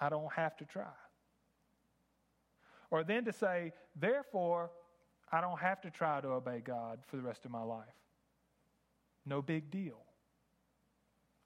I 0.00 0.08
don't 0.08 0.32
have 0.32 0.56
to 0.58 0.64
try. 0.64 0.92
Or 2.90 3.04
then 3.04 3.24
to 3.24 3.32
say, 3.32 3.72
therefore, 3.94 4.70
I 5.32 5.40
don't 5.40 5.58
have 5.58 5.80
to 5.82 5.90
try 5.90 6.20
to 6.20 6.28
obey 6.28 6.60
God 6.60 7.00
for 7.06 7.16
the 7.16 7.22
rest 7.22 7.44
of 7.44 7.50
my 7.50 7.62
life. 7.62 7.86
No 9.24 9.42
big 9.42 9.70
deal. 9.70 10.00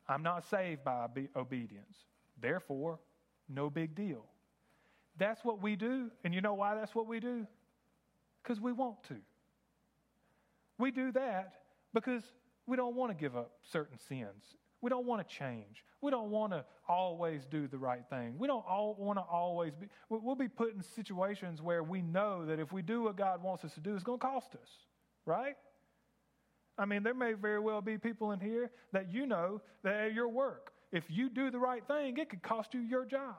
I'm 0.08 0.22
not 0.22 0.48
saved 0.48 0.84
by 0.84 1.06
obedience. 1.36 1.96
Therefore, 2.40 2.98
no 3.48 3.70
big 3.70 3.94
deal. 3.94 4.24
That's 5.18 5.44
what 5.44 5.62
we 5.62 5.76
do. 5.76 6.10
And 6.24 6.34
you 6.34 6.40
know 6.40 6.54
why 6.54 6.74
that's 6.74 6.94
what 6.94 7.06
we 7.06 7.20
do? 7.20 7.46
Because 8.42 8.60
we 8.60 8.72
want 8.72 9.02
to. 9.04 9.16
We 10.78 10.90
do 10.90 11.12
that 11.12 11.54
because 11.92 12.22
we 12.66 12.76
don't 12.76 12.96
want 12.96 13.12
to 13.12 13.14
give 13.14 13.36
up 13.36 13.52
certain 13.62 13.98
sins. 13.98 14.56
We 14.84 14.90
don't 14.90 15.06
want 15.06 15.26
to 15.26 15.34
change. 15.34 15.82
We 16.02 16.10
don't 16.10 16.28
want 16.28 16.52
to 16.52 16.62
always 16.86 17.46
do 17.46 17.66
the 17.66 17.78
right 17.78 18.04
thing. 18.10 18.34
We 18.36 18.46
don't 18.46 18.66
all 18.68 18.94
want 18.98 19.18
to 19.18 19.22
always 19.22 19.72
be, 19.74 19.86
we'll 20.10 20.34
be 20.34 20.46
put 20.46 20.74
in 20.74 20.82
situations 20.82 21.62
where 21.62 21.82
we 21.82 22.02
know 22.02 22.44
that 22.44 22.60
if 22.60 22.70
we 22.70 22.82
do 22.82 23.00
what 23.00 23.16
God 23.16 23.42
wants 23.42 23.64
us 23.64 23.72
to 23.76 23.80
do, 23.80 23.94
it's 23.94 24.04
going 24.04 24.18
to 24.18 24.26
cost 24.26 24.54
us, 24.54 24.68
right? 25.24 25.54
I 26.76 26.84
mean, 26.84 27.02
there 27.02 27.14
may 27.14 27.32
very 27.32 27.60
well 27.60 27.80
be 27.80 27.96
people 27.96 28.32
in 28.32 28.40
here 28.40 28.70
that 28.92 29.10
you 29.10 29.24
know 29.24 29.62
that 29.84 29.94
at 29.94 30.12
your 30.12 30.28
work, 30.28 30.74
if 30.92 31.04
you 31.08 31.30
do 31.30 31.50
the 31.50 31.58
right 31.58 31.82
thing, 31.86 32.18
it 32.18 32.28
could 32.28 32.42
cost 32.42 32.74
you 32.74 32.80
your 32.80 33.06
job. 33.06 33.36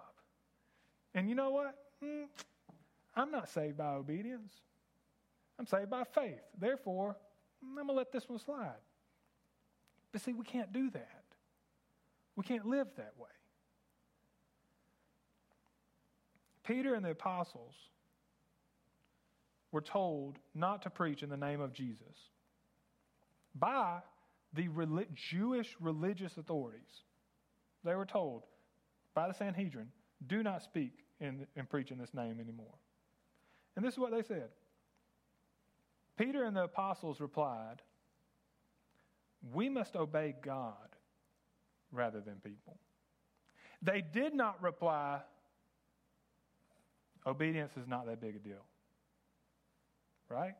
And 1.13 1.29
you 1.29 1.36
know 1.36 1.51
what? 1.51 1.75
Mm, 2.03 2.25
I'm 3.15 3.29
not 3.29 3.49
saved 3.49 3.77
by 3.77 3.93
obedience. 3.93 4.51
I'm 5.60 5.67
saved 5.67 5.91
by 5.91 6.05
faith. 6.05 6.41
Therefore, 6.60 7.15
I'm 7.62 7.75
going 7.75 7.86
to 7.86 7.93
let 7.93 8.12
this 8.12 8.27
one 8.27 8.39
slide. 8.39 8.81
But 10.12 10.21
see, 10.21 10.34
we 10.34 10.43
can't 10.43 10.73
do 10.73 10.89
that. 10.89 11.24
We 12.35 12.43
can't 12.43 12.65
live 12.65 12.87
that 12.97 13.13
way. 13.17 13.29
Peter 16.65 16.95
and 16.95 17.05
the 17.05 17.11
apostles 17.11 17.75
were 19.71 19.81
told 19.81 20.37
not 20.53 20.81
to 20.83 20.89
preach 20.89 21.21
in 21.21 21.29
the 21.29 21.37
name 21.37 21.61
of 21.61 21.73
Jesus 21.73 22.29
by 23.53 23.99
the 24.53 24.67
Jewish 25.13 25.75
religious 25.79 26.37
authorities. 26.37 27.03
They 27.83 27.93
were 27.93 28.05
told 28.05 28.43
by 29.13 29.27
the 29.27 29.33
Sanhedrin, 29.33 29.89
do 30.27 30.43
not 30.43 30.63
speak 30.63 31.05
and 31.21 31.45
preach 31.69 31.91
in 31.91 31.97
this 31.97 32.13
name 32.13 32.39
anymore. 32.39 32.73
And 33.75 33.85
this 33.85 33.93
is 33.93 33.99
what 33.99 34.11
they 34.11 34.23
said. 34.23 34.49
Peter 36.17 36.43
and 36.43 36.55
the 36.55 36.63
apostles 36.63 37.19
replied, 37.19 37.81
We 39.53 39.69
must 39.69 39.95
obey 39.95 40.35
God 40.41 40.94
rather 41.95 42.21
than 42.21 42.36
people. 42.36 42.77
They 43.81 44.01
did 44.01 44.34
not 44.34 44.62
reply, 44.62 45.19
obedience 47.25 47.71
is 47.77 47.88
not 47.88 48.05
that 48.08 48.21
big 48.21 48.36
a 48.36 48.39
deal. 48.39 48.65
Right? 50.29 50.55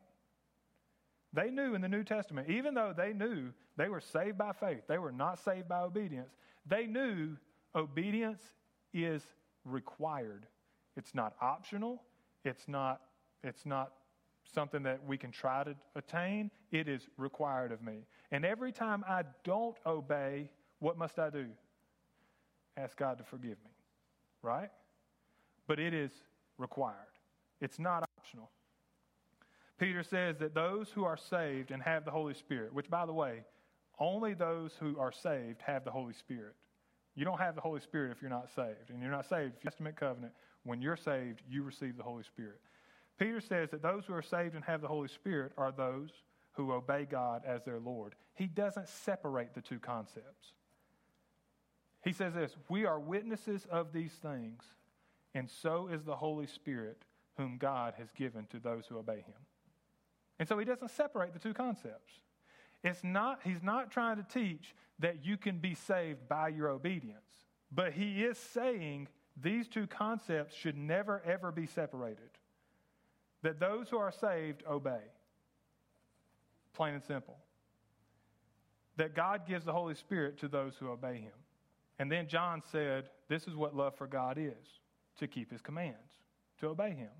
They 1.32 1.50
knew 1.50 1.74
in 1.74 1.80
the 1.80 1.88
New 1.88 2.04
Testament, 2.04 2.48
even 2.48 2.74
though 2.74 2.94
they 2.96 3.12
knew 3.12 3.52
they 3.76 3.88
were 3.88 4.00
saved 4.00 4.38
by 4.38 4.52
faith, 4.52 4.82
they 4.88 4.98
were 4.98 5.12
not 5.12 5.38
saved 5.38 5.68
by 5.68 5.80
obedience, 5.80 6.30
they 6.66 6.86
knew 6.86 7.36
obedience 7.74 8.42
is 8.94 9.22
required. 9.64 10.46
It's 10.96 11.14
not 11.14 11.34
optional, 11.40 12.02
It's 12.44 12.68
not, 12.68 13.00
it's 13.42 13.66
not 13.66 13.92
something 14.54 14.82
that 14.84 15.04
we 15.04 15.18
can 15.18 15.30
try 15.30 15.64
to 15.64 15.74
attain. 15.96 16.50
It 16.70 16.88
is 16.88 17.08
required 17.16 17.72
of 17.72 17.82
me. 17.82 18.06
And 18.30 18.44
every 18.44 18.72
time 18.72 19.04
I 19.06 19.24
don't 19.44 19.76
obey, 19.84 20.48
what 20.78 20.98
must 20.98 21.18
I 21.18 21.30
do? 21.30 21.46
Ask 22.76 22.96
God 22.96 23.18
to 23.18 23.24
forgive 23.24 23.58
me, 23.64 23.70
right? 24.42 24.70
But 25.66 25.78
it 25.78 25.94
is 25.94 26.10
required, 26.58 26.94
it's 27.60 27.78
not 27.78 28.08
optional. 28.18 28.50
Peter 29.78 30.02
says 30.02 30.38
that 30.38 30.54
those 30.54 30.88
who 30.90 31.04
are 31.04 31.18
saved 31.18 31.70
and 31.70 31.82
have 31.82 32.04
the 32.04 32.10
Holy 32.10 32.32
Spirit, 32.32 32.72
which, 32.72 32.88
by 32.88 33.04
the 33.04 33.12
way, 33.12 33.44
only 33.98 34.32
those 34.34 34.72
who 34.80 34.98
are 34.98 35.12
saved 35.12 35.60
have 35.62 35.84
the 35.84 35.90
Holy 35.90 36.14
Spirit. 36.14 36.54
You 37.14 37.24
don't 37.24 37.40
have 37.40 37.54
the 37.54 37.60
Holy 37.60 37.80
Spirit 37.80 38.12
if 38.12 38.20
you're 38.20 38.30
not 38.30 38.48
saved. 38.54 38.90
And 38.90 39.00
you're 39.00 39.10
not 39.10 39.28
saved. 39.28 39.54
If 39.56 39.64
you 39.64 39.70
Testament 39.70 39.96
covenant, 39.96 40.32
when 40.64 40.82
you're 40.82 40.96
saved, 40.96 41.42
you 41.48 41.62
receive 41.62 41.96
the 41.96 42.02
Holy 42.02 42.22
Spirit. 42.22 42.60
Peter 43.18 43.40
says 43.40 43.70
that 43.70 43.82
those 43.82 44.04
who 44.04 44.12
are 44.12 44.22
saved 44.22 44.54
and 44.54 44.64
have 44.64 44.82
the 44.82 44.88
Holy 44.88 45.08
Spirit 45.08 45.52
are 45.56 45.72
those 45.72 46.10
who 46.52 46.72
obey 46.72 47.06
God 47.10 47.42
as 47.46 47.62
their 47.64 47.78
Lord. 47.78 48.14
He 48.34 48.46
doesn't 48.46 48.88
separate 48.88 49.54
the 49.54 49.62
two 49.62 49.78
concepts. 49.78 50.52
He 52.06 52.12
says 52.12 52.34
this 52.34 52.56
We 52.68 52.86
are 52.86 53.00
witnesses 53.00 53.66
of 53.68 53.92
these 53.92 54.12
things, 54.12 54.62
and 55.34 55.50
so 55.50 55.88
is 55.88 56.04
the 56.04 56.14
Holy 56.14 56.46
Spirit, 56.46 57.02
whom 57.36 57.58
God 57.58 57.94
has 57.98 58.12
given 58.12 58.46
to 58.52 58.60
those 58.60 58.86
who 58.86 58.96
obey 58.96 59.16
him. 59.16 59.34
And 60.38 60.48
so 60.48 60.56
he 60.56 60.64
doesn't 60.64 60.92
separate 60.92 61.32
the 61.32 61.40
two 61.40 61.52
concepts. 61.52 62.12
It's 62.84 63.02
not, 63.02 63.40
he's 63.42 63.62
not 63.62 63.90
trying 63.90 64.18
to 64.18 64.22
teach 64.22 64.76
that 65.00 65.24
you 65.24 65.36
can 65.36 65.58
be 65.58 65.74
saved 65.74 66.28
by 66.28 66.48
your 66.48 66.68
obedience, 66.68 67.44
but 67.72 67.92
he 67.92 68.22
is 68.22 68.38
saying 68.38 69.08
these 69.42 69.66
two 69.66 69.88
concepts 69.88 70.54
should 70.54 70.78
never, 70.78 71.20
ever 71.26 71.50
be 71.50 71.66
separated. 71.66 72.30
That 73.42 73.58
those 73.58 73.88
who 73.88 73.98
are 73.98 74.12
saved 74.12 74.62
obey. 74.70 75.02
Plain 76.72 76.94
and 76.94 77.02
simple. 77.02 77.36
That 78.96 79.16
God 79.16 79.44
gives 79.44 79.64
the 79.64 79.72
Holy 79.72 79.96
Spirit 79.96 80.38
to 80.38 80.48
those 80.48 80.76
who 80.78 80.88
obey 80.88 81.16
him. 81.16 81.32
And 81.98 82.10
then 82.10 82.28
John 82.28 82.62
said, 82.70 83.04
This 83.28 83.46
is 83.46 83.54
what 83.54 83.74
love 83.74 83.96
for 83.96 84.06
God 84.06 84.38
is 84.38 84.80
to 85.18 85.26
keep 85.26 85.50
his 85.50 85.62
commands, 85.62 86.20
to 86.60 86.68
obey 86.68 86.90
him. 86.90 87.10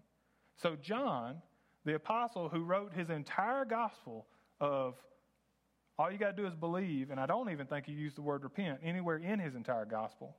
So, 0.57 0.77
John, 0.77 1.43
the 1.85 1.95
apostle 1.95 2.49
who 2.49 2.63
wrote 2.63 2.93
his 2.93 3.11
entire 3.11 3.65
gospel 3.65 4.27
of 4.61 4.95
all 5.99 6.11
you 6.11 6.19
got 6.19 6.37
to 6.37 6.43
do 6.43 6.47
is 6.47 6.55
believe, 6.55 7.11
and 7.11 7.19
I 7.19 7.27
don't 7.27 7.51
even 7.51 7.67
think 7.67 7.87
he 7.87 7.93
used 7.93 8.17
the 8.17 8.23
word 8.23 8.43
repent 8.43 8.81
anywhere 8.83 9.17
in 9.17 9.39
his 9.39 9.55
entire 9.55 9.87
gospel. 9.87 10.37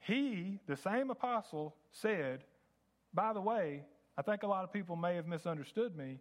He, 0.00 0.60
the 0.66 0.76
same 0.76 1.10
apostle, 1.10 1.74
said, 1.90 2.44
By 3.14 3.32
the 3.32 3.40
way, 3.40 3.84
I 4.18 4.22
think 4.22 4.42
a 4.42 4.46
lot 4.46 4.64
of 4.64 4.72
people 4.72 4.94
may 4.94 5.16
have 5.16 5.26
misunderstood 5.26 5.96
me. 5.96 6.20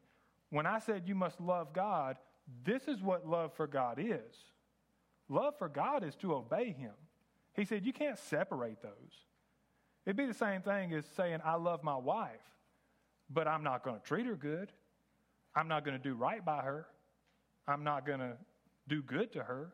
When 0.50 0.66
I 0.66 0.80
said 0.80 1.04
you 1.08 1.16
must 1.16 1.42
love 1.42 1.74
God, 1.74 2.18
this 2.64 2.88
is 2.88 3.02
what 3.02 3.28
love 3.28 3.54
for 3.56 3.68
God 3.68 4.00
is. 4.00 4.36
Love 5.30 5.58
for 5.58 5.70
God 5.70 6.04
is 6.04 6.16
to 6.18 6.34
obey 6.34 6.72
Him. 6.72 6.94
He 7.54 7.66
said 7.66 7.86
you 7.86 7.94
can't 7.94 8.18
separate 8.18 8.82
those. 8.82 8.92
It'd 10.06 10.18
be 10.18 10.26
the 10.26 10.34
same 10.34 10.62
thing 10.62 10.94
as 10.94 11.06
saying, 11.16 11.40
I 11.44 11.56
love 11.56 11.84
my 11.84 11.96
wife, 11.96 12.42
but 13.30 13.48
I'm 13.48 13.64
not 13.64 13.84
going 13.84 14.00
to 14.00 14.06
treat 14.06 14.26
her 14.28 14.36
good. 14.36 14.72
I'm 15.56 15.68
not 15.68 15.84
going 15.86 15.98
to 15.98 16.04
do 16.04 16.14
right 16.16 16.44
by 16.44 16.62
her. 16.62 16.86
I'm 17.68 17.84
not 17.84 18.06
going 18.06 18.20
to 18.20 18.34
do 18.88 19.02
good 19.02 19.32
to 19.34 19.44
her. 19.44 19.74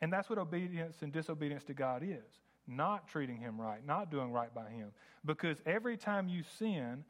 And 0.00 0.12
that's 0.12 0.28
what 0.28 0.38
obedience 0.38 1.02
and 1.02 1.12
disobedience 1.12 1.64
to 1.64 1.74
God 1.74 2.02
is 2.02 2.40
not 2.68 3.08
treating 3.08 3.38
Him 3.38 3.60
right, 3.60 3.84
not 3.86 4.10
doing 4.10 4.30
right 4.30 4.54
by 4.54 4.68
Him. 4.68 4.92
Because 5.24 5.56
every 5.64 5.96
time 5.96 6.28
you 6.28 6.42
sin, 6.58 7.04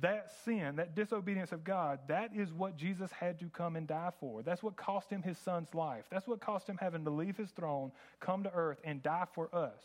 that 0.00 0.30
sin, 0.44 0.76
that 0.76 0.94
disobedience 0.94 1.50
of 1.52 1.64
God, 1.64 2.00
that 2.08 2.30
is 2.34 2.52
what 2.52 2.76
Jesus 2.76 3.10
had 3.10 3.38
to 3.40 3.46
come 3.46 3.74
and 3.74 3.86
die 3.86 4.12
for. 4.20 4.42
That's 4.42 4.62
what 4.62 4.76
cost 4.76 5.10
him 5.10 5.22
his 5.22 5.38
son's 5.38 5.74
life. 5.74 6.04
That's 6.10 6.28
what 6.28 6.40
cost 6.40 6.68
him 6.68 6.78
having 6.80 7.04
to 7.04 7.10
leave 7.10 7.36
his 7.36 7.50
throne, 7.50 7.90
come 8.20 8.44
to 8.44 8.52
earth, 8.52 8.78
and 8.84 9.02
die 9.02 9.26
for 9.34 9.52
us, 9.54 9.82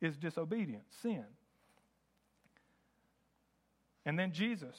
is 0.00 0.16
disobedience, 0.16 0.94
sin. 1.02 1.24
And 4.06 4.18
then 4.18 4.32
Jesus, 4.32 4.76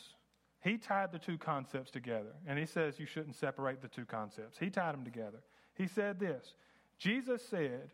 he 0.62 0.77
tied 0.77 1.12
the 1.12 1.19
two 1.19 1.38
concepts 1.38 1.91
together. 1.91 2.34
And 2.47 2.57
he 2.57 2.65
says 2.65 2.99
you 2.99 3.05
shouldn't 3.05 3.36
separate 3.36 3.81
the 3.81 3.88
two 3.88 4.05
concepts. 4.05 4.57
He 4.57 4.69
tied 4.69 4.93
them 4.93 5.03
together. 5.03 5.43
He 5.75 5.88
said 5.88 6.19
this 6.19 6.53
Jesus 6.97 7.43
said, 7.45 7.91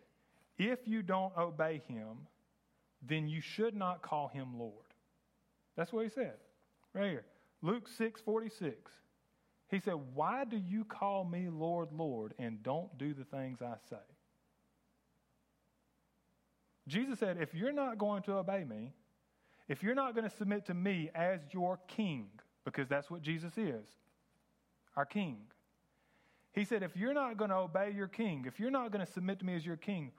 If 0.57 0.87
you 0.87 1.01
don't 1.01 1.35
obey 1.37 1.81
him, 1.87 2.27
then 3.01 3.27
you 3.27 3.41
should 3.41 3.75
not 3.75 4.01
call 4.01 4.29
him 4.29 4.57
Lord. 4.57 4.73
That's 5.75 5.91
what 5.91 6.03
he 6.03 6.09
said. 6.09 6.33
Right 6.97 7.11
here. 7.11 7.25
Luke 7.61 7.87
6 7.87 8.21
46. 8.21 8.91
He 9.69 9.79
said, 9.79 9.95
Why 10.13 10.45
do 10.45 10.57
you 10.57 10.83
call 10.83 11.25
me 11.25 11.47
Lord, 11.49 11.89
Lord, 11.91 12.33
and 12.39 12.63
don't 12.63 12.97
do 12.97 13.13
the 13.13 13.25
things 13.25 13.61
I 13.61 13.75
say? 13.89 13.97
Jesus 16.87 17.19
said, 17.19 17.37
If 17.39 17.53
you're 17.53 17.73
not 17.73 17.97
going 17.97 18.23
to 18.23 18.33
obey 18.33 18.63
me, 18.63 18.93
if 19.67 19.83
you're 19.83 19.95
not 19.95 20.15
going 20.15 20.27
to 20.27 20.35
submit 20.35 20.65
to 20.67 20.73
me 20.73 21.09
as 21.13 21.41
your 21.51 21.79
king, 21.87 22.29
because 22.63 22.87
that's 22.87 23.11
what 23.11 23.21
Jesus 23.21 23.57
is, 23.57 23.85
our 24.95 25.05
king. 25.05 25.37
He 26.53 26.63
said, 26.63 26.81
if 26.81 26.95
you're 26.95 27.13
not 27.13 27.37
going 27.37 27.49
to 27.51 27.57
obey 27.57 27.91
your 27.95 28.07
king, 28.07 28.45
if 28.47 28.59
you're 28.59 28.71
not 28.71 28.91
going 28.91 29.05
to 29.05 29.11
submit 29.11 29.39
to 29.39 29.45
me 29.45 29.55
as 29.55 29.65
your 29.65 29.75
king, 29.75 30.11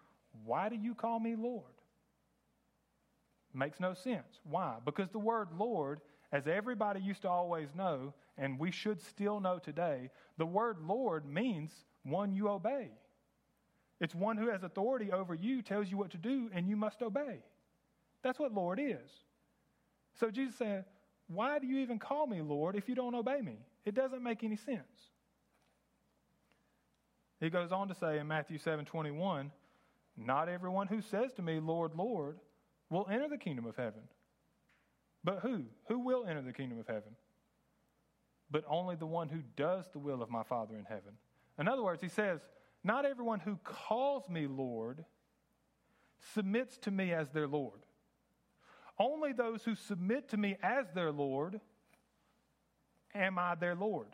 why 0.45 0.69
do 0.69 0.77
you 0.77 0.95
call 0.95 1.19
me 1.19 1.35
Lord? 1.35 1.65
Makes 3.53 3.81
no 3.81 3.95
sense. 3.95 4.41
Why? 4.45 4.77
Because 4.85 5.09
the 5.11 5.19
word 5.19 5.49
Lord, 5.59 6.01
as 6.33 6.47
everybody 6.47 7.01
used 7.01 7.23
to 7.23 7.29
always 7.29 7.69
know, 7.75 8.13
and 8.37 8.59
we 8.59 8.71
should 8.71 9.01
still 9.01 9.41
know 9.41 9.59
today, 9.59 10.11
the 10.37 10.47
word 10.47 10.79
Lord 10.81 11.27
means 11.27 11.71
one 12.05 12.33
you 12.33 12.49
obey. 12.49 12.91
It's 14.01 14.15
one 14.15 14.37
who 14.37 14.49
has 14.49 14.63
authority 14.63 15.11
over 15.11 15.35
you, 15.35 15.63
tells 15.63 15.91
you 15.91 15.97
what 15.97 16.11
to 16.11 16.19
do, 16.19 16.51
and 16.55 16.69
you 16.69 16.77
must 16.77 17.03
obey. 17.03 17.41
That's 18.23 18.39
what 18.39 18.53
Lord 18.53 18.79
is. 18.79 19.11
So 20.21 20.31
Jesus 20.31 20.57
said, 20.57 20.85
Why 21.29 21.59
do 21.59 21.67
you 21.67 21.79
even 21.79 21.99
call 21.99 22.27
me 22.27 22.41
Lord 22.41 22.77
if 22.77 22.89
you 22.89 22.95
don't 22.95 23.15
obey 23.15 23.41
me? 23.41 23.57
It 23.85 23.95
doesn't 23.95 24.23
make 24.23 24.45
any 24.45 24.57
sense. 24.57 24.83
He 27.41 27.51
goes 27.51 27.73
on 27.73 27.89
to 27.89 27.95
say 27.95 28.19
in 28.19 28.27
Matthew 28.27 28.59
7 28.59 28.85
21, 28.85 29.51
Not 30.17 30.49
everyone 30.49 30.89
who 30.89 31.01
says 31.01 31.33
to 31.35 31.43
me, 31.43 31.61
Lord, 31.61 31.93
Lord, 31.97 32.39
will 32.91 33.07
enter 33.11 33.29
the 33.29 33.39
kingdom 33.39 33.67
of 33.67 33.77
heaven. 33.77 34.03
But 35.25 35.41
who? 35.41 35.65
Who 35.89 35.99
will 36.01 36.25
enter 36.27 36.43
the 36.43 36.53
kingdom 36.53 36.79
of 36.79 36.87
heaven? 36.87 37.17
But 38.51 38.65
only 38.69 38.97
the 38.97 39.07
one 39.07 39.29
who 39.29 39.41
does 39.57 39.87
the 39.93 39.99
will 39.99 40.23
of 40.23 40.31
my 40.31 40.43
Father 40.43 40.77
in 40.77 40.85
heaven. 40.85 41.13
In 41.59 41.69
other 41.69 41.83
words, 41.83 42.01
he 42.01 42.09
says, 42.09 42.41
Not 42.83 43.05
everyone 43.05 43.41
who 43.41 43.59
calls 43.63 44.29
me 44.29 44.47
Lord 44.47 45.05
submits 46.35 46.79
to 46.79 46.91
me 46.91 47.13
as 47.13 47.29
their 47.31 47.47
Lord. 47.47 47.81
Only 48.99 49.33
those 49.33 49.63
who 49.63 49.75
submit 49.75 50.29
to 50.31 50.37
me 50.37 50.57
as 50.63 50.87
their 50.95 51.13
Lord 51.13 51.61
am 53.15 53.39
I 53.39 53.55
their 53.55 53.75
Lord. 53.75 54.09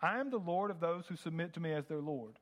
I 0.00 0.20
am 0.20 0.30
the 0.30 0.38
Lord 0.38 0.70
of 0.70 0.80
those 0.80 1.06
who 1.06 1.16
submit 1.16 1.54
to 1.54 1.60
me 1.60 1.72
as 1.72 1.86
their 1.86 2.00
Lord. 2.00 2.38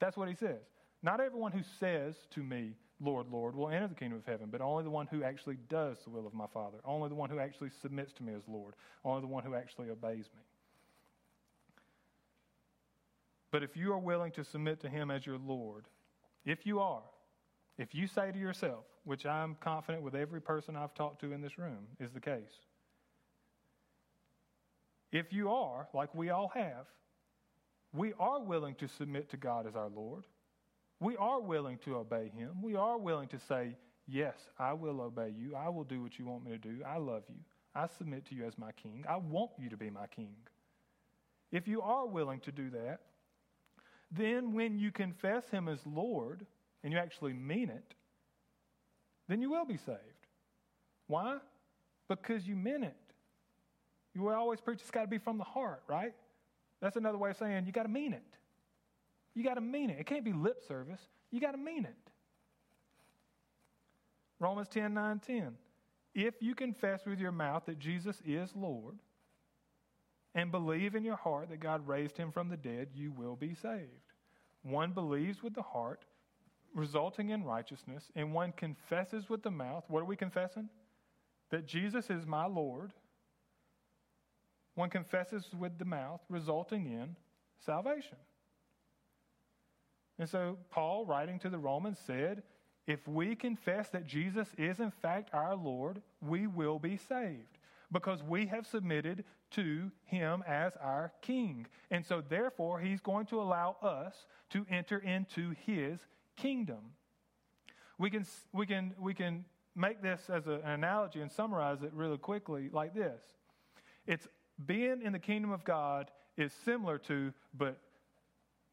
That's 0.00 0.16
what 0.16 0.28
he 0.28 0.34
says. 0.34 0.60
Not 1.02 1.20
everyone 1.20 1.52
who 1.52 1.62
says 1.78 2.16
to 2.30 2.42
me, 2.42 2.74
Lord, 3.00 3.26
Lord, 3.30 3.54
will 3.54 3.68
enter 3.68 3.86
the 3.86 3.94
kingdom 3.94 4.18
of 4.18 4.26
heaven, 4.26 4.48
but 4.50 4.60
only 4.60 4.82
the 4.82 4.90
one 4.90 5.06
who 5.06 5.22
actually 5.22 5.58
does 5.68 5.98
the 6.04 6.10
will 6.10 6.26
of 6.26 6.34
my 6.34 6.46
Father. 6.52 6.78
Only 6.84 7.08
the 7.08 7.14
one 7.14 7.30
who 7.30 7.38
actually 7.38 7.70
submits 7.80 8.12
to 8.14 8.22
me 8.22 8.34
as 8.34 8.42
Lord. 8.48 8.74
Only 9.04 9.20
the 9.20 9.28
one 9.28 9.44
who 9.44 9.54
actually 9.54 9.90
obeys 9.90 10.26
me. 10.34 10.42
But 13.50 13.62
if 13.62 13.76
you 13.76 13.92
are 13.92 13.98
willing 13.98 14.32
to 14.32 14.44
submit 14.44 14.80
to 14.80 14.88
him 14.88 15.10
as 15.10 15.24
your 15.24 15.38
Lord, 15.38 15.84
if 16.44 16.66
you 16.66 16.80
are, 16.80 17.02
if 17.78 17.94
you 17.94 18.06
say 18.06 18.32
to 18.32 18.38
yourself, 18.38 18.84
which 19.04 19.24
I'm 19.24 19.56
confident 19.60 20.02
with 20.02 20.14
every 20.14 20.40
person 20.40 20.76
I've 20.76 20.94
talked 20.94 21.20
to 21.20 21.32
in 21.32 21.40
this 21.40 21.56
room 21.56 21.86
is 22.00 22.10
the 22.12 22.20
case, 22.20 22.60
if 25.12 25.32
you 25.32 25.50
are, 25.50 25.88
like 25.94 26.14
we 26.14 26.30
all 26.30 26.50
have, 26.54 26.86
we 27.94 28.12
are 28.18 28.40
willing 28.40 28.74
to 28.76 28.88
submit 28.88 29.30
to 29.30 29.36
God 29.36 29.66
as 29.66 29.74
our 29.74 29.88
Lord. 29.88 30.24
We 31.00 31.16
are 31.16 31.40
willing 31.40 31.78
to 31.84 31.96
obey 31.96 32.30
Him. 32.34 32.62
We 32.62 32.74
are 32.74 32.98
willing 32.98 33.28
to 33.28 33.38
say, 33.38 33.76
Yes, 34.06 34.36
I 34.58 34.72
will 34.72 35.02
obey 35.02 35.34
you. 35.36 35.54
I 35.54 35.68
will 35.68 35.84
do 35.84 36.02
what 36.02 36.18
you 36.18 36.24
want 36.24 36.44
me 36.44 36.50
to 36.52 36.58
do. 36.58 36.82
I 36.86 36.96
love 36.96 37.24
you. 37.28 37.36
I 37.74 37.86
submit 37.98 38.24
to 38.26 38.34
you 38.34 38.46
as 38.46 38.56
my 38.56 38.72
king. 38.72 39.04
I 39.06 39.16
want 39.16 39.50
you 39.58 39.68
to 39.68 39.76
be 39.76 39.90
my 39.90 40.06
king. 40.06 40.34
If 41.52 41.68
you 41.68 41.82
are 41.82 42.06
willing 42.06 42.40
to 42.40 42.52
do 42.52 42.70
that, 42.70 43.00
then 44.10 44.54
when 44.54 44.78
you 44.78 44.90
confess 44.90 45.48
Him 45.50 45.68
as 45.68 45.78
Lord 45.86 46.46
and 46.82 46.92
you 46.92 46.98
actually 46.98 47.34
mean 47.34 47.68
it, 47.68 47.94
then 49.28 49.42
you 49.42 49.50
will 49.50 49.66
be 49.66 49.76
saved. 49.76 49.98
Why? 51.06 51.36
Because 52.08 52.46
you 52.46 52.56
meant 52.56 52.84
it. 52.84 52.96
You 54.14 54.30
always 54.30 54.60
preach 54.60 54.80
it's 54.80 54.90
got 54.90 55.02
to 55.02 55.06
be 55.06 55.18
from 55.18 55.36
the 55.36 55.44
heart, 55.44 55.82
right? 55.86 56.14
That's 56.80 56.96
another 56.96 57.18
way 57.18 57.30
of 57.30 57.36
saying 57.36 57.66
you 57.66 57.72
got 57.72 57.82
to 57.82 57.88
mean 57.88 58.14
it. 58.14 58.37
You 59.38 59.44
got 59.44 59.54
to 59.54 59.60
mean 59.60 59.88
it. 59.88 60.00
It 60.00 60.06
can't 60.06 60.24
be 60.24 60.32
lip 60.32 60.64
service. 60.66 60.98
You 61.30 61.40
got 61.40 61.52
to 61.52 61.58
mean 61.58 61.84
it. 61.84 61.94
Romans 64.40 64.66
10 64.66 64.92
9 64.92 65.20
10. 65.20 65.52
If 66.12 66.34
you 66.40 66.56
confess 66.56 67.06
with 67.06 67.20
your 67.20 67.30
mouth 67.30 67.62
that 67.66 67.78
Jesus 67.78 68.20
is 68.26 68.50
Lord 68.56 68.98
and 70.34 70.50
believe 70.50 70.96
in 70.96 71.04
your 71.04 71.14
heart 71.14 71.50
that 71.50 71.60
God 71.60 71.86
raised 71.86 72.16
him 72.16 72.32
from 72.32 72.48
the 72.48 72.56
dead, 72.56 72.88
you 72.94 73.12
will 73.12 73.36
be 73.36 73.54
saved. 73.54 74.10
One 74.62 74.90
believes 74.90 75.40
with 75.40 75.54
the 75.54 75.62
heart, 75.62 76.04
resulting 76.74 77.28
in 77.28 77.44
righteousness, 77.44 78.10
and 78.16 78.34
one 78.34 78.50
confesses 78.50 79.30
with 79.30 79.44
the 79.44 79.52
mouth. 79.52 79.84
What 79.86 80.00
are 80.00 80.06
we 80.06 80.16
confessing? 80.16 80.68
That 81.52 81.64
Jesus 81.64 82.10
is 82.10 82.26
my 82.26 82.46
Lord. 82.46 82.92
One 84.74 84.90
confesses 84.90 85.44
with 85.56 85.78
the 85.78 85.84
mouth, 85.84 86.22
resulting 86.28 86.86
in 86.86 87.14
salvation. 87.64 88.16
And 90.18 90.28
so, 90.28 90.58
Paul, 90.70 91.06
writing 91.06 91.38
to 91.40 91.50
the 91.50 91.58
Romans, 91.58 91.98
said, 92.06 92.42
If 92.86 93.06
we 93.06 93.34
confess 93.34 93.88
that 93.90 94.06
Jesus 94.06 94.48
is 94.56 94.80
in 94.80 94.90
fact 94.90 95.30
our 95.32 95.54
Lord, 95.54 96.02
we 96.20 96.46
will 96.46 96.78
be 96.78 96.96
saved 96.96 97.58
because 97.92 98.22
we 98.22 98.46
have 98.46 98.66
submitted 98.66 99.24
to 99.52 99.90
him 100.04 100.42
as 100.46 100.72
our 100.80 101.12
king. 101.22 101.66
And 101.90 102.04
so, 102.04 102.22
therefore, 102.26 102.80
he's 102.80 103.00
going 103.00 103.26
to 103.26 103.40
allow 103.40 103.76
us 103.82 104.26
to 104.50 104.66
enter 104.70 104.98
into 104.98 105.54
his 105.64 106.00
kingdom. 106.36 106.92
We 107.98 108.10
can, 108.10 108.26
we 108.52 108.66
can, 108.66 108.94
we 108.98 109.14
can 109.14 109.44
make 109.74 110.02
this 110.02 110.28
as 110.28 110.46
a, 110.46 110.54
an 110.64 110.70
analogy 110.70 111.20
and 111.20 111.30
summarize 111.30 111.82
it 111.82 111.92
really 111.94 112.18
quickly 112.18 112.68
like 112.72 112.94
this 112.94 113.22
it's 114.08 114.26
being 114.66 115.02
in 115.02 115.12
the 115.12 115.18
kingdom 115.18 115.52
of 115.52 115.64
God 115.64 116.10
is 116.36 116.52
similar 116.64 116.98
to, 116.98 117.32
but 117.56 117.78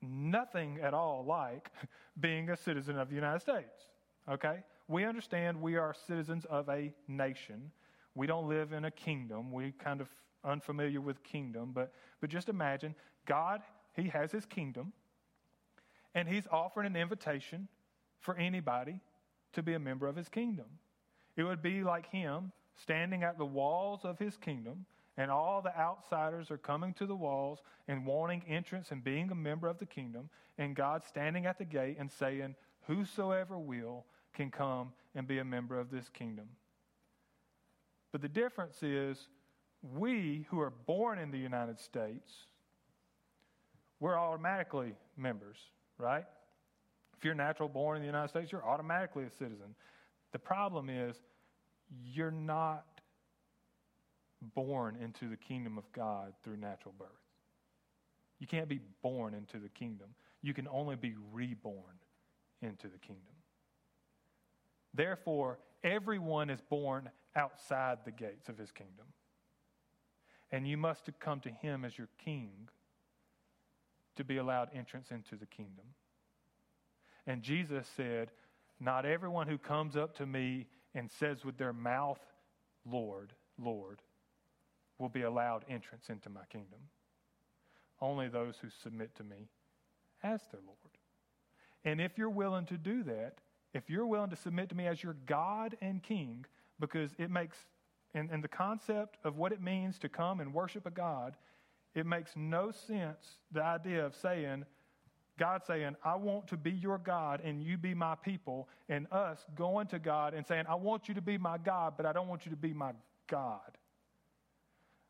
nothing 0.10 0.80
at 0.82 0.94
all 0.94 1.24
like, 1.26 1.72
being 2.20 2.50
a 2.50 2.58
citizen 2.58 2.98
of 2.98 3.10
the 3.10 3.16
United 3.16 3.42
States. 3.42 3.92
Okay? 4.30 4.64
We 4.88 5.06
understand 5.06 5.62
we 5.62 5.78
are 5.78 5.94
citizens 6.08 6.46
of 6.46 6.70
a 6.70 6.94
nation. 7.08 7.72
We 8.14 8.28
don't 8.28 8.48
live 8.48 8.72
in 8.72 8.86
a 8.86 8.92
kingdom. 8.92 9.52
We 9.52 9.72
kind 9.72 10.02
of 10.02 10.10
unfamiliar 10.44 11.02
with 11.02 11.24
kingdom, 11.24 11.72
but 11.74 11.92
but 12.22 12.30
just 12.30 12.50
imagine 12.50 12.96
God, 13.26 13.62
he 13.94 14.10
has 14.10 14.32
his 14.32 14.46
kingdom 14.46 14.94
and 16.14 16.28
he's 16.28 16.48
offering 16.52 16.88
an 16.88 16.96
invitation 16.96 17.68
for 18.20 18.36
anybody 18.38 19.00
to 19.54 19.62
be 19.62 19.74
a 19.74 19.80
member 19.80 20.08
of 20.08 20.16
his 20.16 20.30
kingdom. 20.30 20.66
It 21.36 21.44
would 21.44 21.62
be 21.62 21.84
like 21.84 22.10
him 22.10 22.52
standing 22.76 23.24
at 23.24 23.38
the 23.38 23.46
walls 23.46 24.02
of 24.04 24.18
his 24.18 24.38
kingdom 24.38 24.86
and 25.18 25.32
all 25.32 25.62
the 25.62 25.78
outsiders 25.78 26.52
are 26.52 26.58
coming 26.58 26.94
to 26.94 27.06
the 27.06 27.16
walls 27.16 27.60
and 27.88 28.06
wanting 28.06 28.44
entrance 28.48 28.92
and 28.92 29.04
being 29.04 29.32
a 29.32 29.36
member 29.36 29.68
of 29.68 29.80
the 29.80 29.86
kingdom, 29.86 30.30
and 30.58 30.76
God 30.76 31.04
standing 31.06 31.46
at 31.46 31.58
the 31.58 31.66
gate 31.66 31.98
and 32.00 32.12
saying, 32.12 32.56
Whosoever 32.88 33.58
will 33.58 34.06
can 34.34 34.52
come 34.52 34.92
and 35.16 35.26
be 35.26 35.40
a 35.40 35.46
member 35.46 35.80
of 35.80 35.90
this 35.90 36.10
kingdom. 36.10 36.50
But 38.12 38.22
the 38.22 38.30
difference 38.30 38.84
is, 38.84 39.28
we 39.82 40.46
who 40.50 40.60
are 40.60 40.74
born 40.86 41.20
in 41.20 41.32
the 41.32 41.38
United 41.38 41.80
States, 41.80 42.32
we're 44.00 44.18
automatically 44.18 44.94
members, 45.18 45.58
right? 45.98 46.26
If 47.18 47.24
you're 47.24 47.34
natural 47.34 47.70
born 47.70 47.98
in 47.98 48.02
the 48.02 48.08
United 48.08 48.30
States, 48.30 48.52
you're 48.52 48.66
automatically 48.66 49.24
a 49.24 49.32
citizen. 49.32 49.76
The 50.32 50.40
problem 50.40 50.90
is, 50.90 51.16
you're 52.04 52.32
not 52.32 52.86
born 54.54 54.98
into 55.02 55.30
the 55.30 55.38
kingdom 55.38 55.78
of 55.78 55.92
God 55.92 56.34
through 56.44 56.58
natural 56.58 56.94
birth. 56.98 57.10
You 58.40 58.48
can't 58.48 58.68
be 58.68 58.82
born 59.02 59.34
into 59.34 59.58
the 59.60 59.70
kingdom. 59.70 60.10
You 60.42 60.54
can 60.54 60.68
only 60.68 60.96
be 60.96 61.16
reborn 61.32 62.00
into 62.62 62.88
the 62.88 62.98
kingdom. 62.98 63.34
Therefore, 64.94 65.60
everyone 65.84 66.50
is 66.50 66.62
born 66.70 67.10
outside 67.36 68.00
the 68.06 68.12
gates 68.12 68.50
of 68.50 68.58
his 68.58 68.72
kingdom. 68.72 69.06
And 70.52 70.68
you 70.68 70.78
must 70.78 71.10
come 71.20 71.40
to 71.42 71.50
him 71.50 71.84
as 71.84 71.98
your 71.98 72.10
king 72.24 72.70
to 74.16 74.24
be 74.24 74.38
allowed 74.38 74.70
entrance 74.74 75.12
into 75.12 75.36
the 75.36 75.46
kingdom. 75.46 75.86
And 77.28 77.42
Jesus 77.42 77.88
said, 77.96 78.32
Not 78.80 79.06
everyone 79.06 79.48
who 79.48 79.58
comes 79.58 79.98
up 79.98 80.16
to 80.18 80.26
me 80.26 80.68
and 80.94 81.12
says 81.12 81.44
with 81.44 81.58
their 81.58 81.74
mouth, 81.74 82.20
Lord, 82.86 83.34
Lord, 83.58 84.02
will 84.98 85.10
be 85.10 85.24
allowed 85.24 85.66
entrance 85.70 86.10
into 86.10 86.30
my 86.30 86.46
kingdom. 86.50 86.80
Only 88.02 88.28
those 88.28 88.56
who 88.62 88.70
submit 88.84 89.16
to 89.16 89.24
me 89.24 89.50
as 90.24 90.42
their 90.52 90.62
Lord. 90.66 90.78
And 91.84 92.02
if 92.02 92.18
you're 92.18 92.30
willing 92.30 92.66
to 92.68 92.78
do 92.78 93.04
that, 93.04 93.36
if 93.74 93.90
you're 93.90 94.08
willing 94.08 94.30
to 94.30 94.36
submit 94.36 94.70
to 94.70 94.76
me 94.76 94.88
as 94.88 95.04
your 95.04 95.16
God 95.26 95.76
and 95.82 96.02
King, 96.02 96.46
because 96.80 97.12
it 97.18 97.30
makes, 97.30 97.58
in, 98.14 98.30
in 98.32 98.42
the 98.42 98.48
concept 98.48 99.18
of 99.24 99.38
what 99.38 99.52
it 99.52 99.62
means 99.62 100.00
to 100.00 100.10
come 100.10 100.40
and 100.40 100.54
worship 100.54 100.86
a 100.86 100.92
God, 100.92 101.36
it 101.94 102.06
makes 102.06 102.32
no 102.36 102.72
sense 102.72 103.38
the 103.52 103.64
idea 103.64 104.06
of 104.06 104.16
saying, 104.16 104.66
God 105.38 105.64
saying, 105.66 105.96
I 106.04 106.16
want 106.16 106.48
to 106.48 106.58
be 106.58 106.72
your 106.72 106.98
God 106.98 107.42
and 107.44 107.62
you 107.62 107.78
be 107.78 107.94
my 107.94 108.16
people, 108.16 108.70
and 108.88 109.08
us 109.12 109.46
going 109.56 109.88
to 109.88 110.00
God 110.00 110.34
and 110.34 110.46
saying, 110.48 110.66
I 110.68 110.76
want 110.76 111.08
you 111.08 111.14
to 111.16 111.22
be 111.22 111.38
my 111.38 111.58
God, 111.58 111.94
but 111.98 112.06
I 112.06 112.14
don't 112.14 112.28
want 112.28 112.46
you 112.46 112.52
to 112.52 112.58
be 112.58 112.74
my 112.74 112.94
God. 113.28 113.78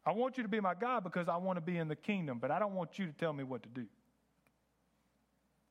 I 0.05 0.11
want 0.11 0.37
you 0.37 0.43
to 0.43 0.49
be 0.49 0.59
my 0.59 0.75
God 0.75 1.03
because 1.03 1.27
I 1.27 1.37
want 1.37 1.57
to 1.57 1.61
be 1.61 1.77
in 1.77 1.87
the 1.87 1.95
kingdom, 1.95 2.37
but 2.39 2.51
I 2.51 2.59
don't 2.59 2.73
want 2.73 2.99
you 2.99 3.07
to 3.07 3.11
tell 3.13 3.33
me 3.33 3.43
what 3.43 3.63
to 3.63 3.69
do. 3.69 3.85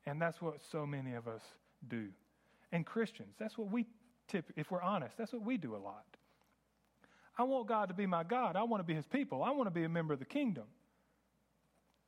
And 0.07 0.21
that's 0.21 0.43
what 0.43 0.61
so 0.71 0.85
many 0.85 1.15
of 1.15 1.29
us 1.29 1.43
do. 1.89 2.09
And 2.73 2.85
Christians, 2.85 3.35
that's 3.39 3.57
what 3.57 3.71
we 3.71 3.87
tip, 4.27 4.53
if 4.57 4.71
we're 4.71 4.83
honest, 4.83 5.17
that's 5.17 5.33
what 5.33 5.45
we 5.45 5.57
do 5.57 5.77
a 5.77 5.79
lot. 5.79 6.05
I 7.39 7.45
want 7.45 7.69
God 7.69 7.89
to 7.89 7.95
be 7.95 8.07
my 8.07 8.25
God. 8.25 8.57
I 8.57 8.65
want 8.65 8.81
to 8.81 8.85
be 8.85 8.95
his 8.95 9.07
people. 9.07 9.43
I 9.43 9.51
want 9.51 9.67
to 9.67 9.71
be 9.71 9.85
a 9.85 9.89
member 9.89 10.13
of 10.13 10.19
the 10.19 10.25
kingdom. 10.25 10.65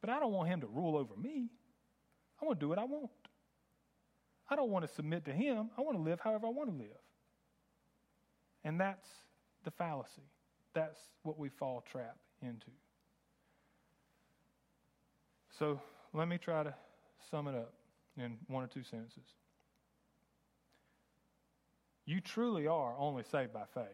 But 0.00 0.10
I 0.10 0.20
don't 0.20 0.32
want 0.32 0.48
him 0.48 0.60
to 0.60 0.66
rule 0.66 0.96
over 0.96 1.16
me. 1.16 1.48
I 2.40 2.44
want 2.44 2.60
to 2.60 2.64
do 2.64 2.68
what 2.68 2.78
I 2.78 2.84
want. 2.84 3.10
I 4.48 4.56
don't 4.56 4.70
want 4.70 4.86
to 4.86 4.94
submit 4.94 5.24
to 5.24 5.32
him. 5.32 5.70
I 5.76 5.80
want 5.80 5.96
to 5.96 6.02
live 6.02 6.20
however 6.20 6.46
I 6.46 6.50
want 6.50 6.70
to 6.70 6.76
live. 6.76 6.98
And 8.62 8.80
that's 8.80 9.06
the 9.64 9.70
fallacy 9.70 10.22
that's 10.76 11.00
what 11.22 11.38
we 11.38 11.48
fall 11.48 11.82
trap 11.90 12.18
into. 12.42 12.70
So 15.58 15.80
let 16.12 16.28
me 16.28 16.36
try 16.36 16.62
to 16.62 16.74
sum 17.30 17.48
it 17.48 17.54
up 17.54 17.72
in 18.18 18.36
one 18.46 18.62
or 18.62 18.66
two 18.66 18.82
sentences. 18.82 19.24
You 22.04 22.20
truly 22.20 22.66
are 22.66 22.94
only 22.98 23.24
saved 23.32 23.54
by 23.54 23.64
faith. 23.74 23.86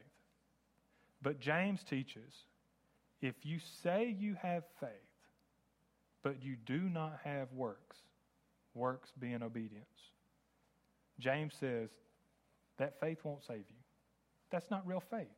But 1.23 1.39
James 1.39 1.85
teaches 1.89 2.35
if 3.21 3.37
you 3.45 3.61
say 3.85 4.15
you 4.19 4.35
have 4.43 4.65
faith, 4.81 4.91
but 6.25 6.43
you 6.43 6.57
do 6.67 6.81
not 6.81 7.21
have 7.23 7.47
works, 7.53 7.99
works 8.75 9.13
being 9.21 9.41
obedience, 9.41 9.87
James 11.21 11.55
says 11.61 11.91
that 12.79 12.99
faith 12.99 13.19
won't 13.23 13.45
save 13.47 13.59
you. 13.59 13.83
That's 14.51 14.69
not 14.69 14.85
real 14.85 15.03
faith. 15.09 15.29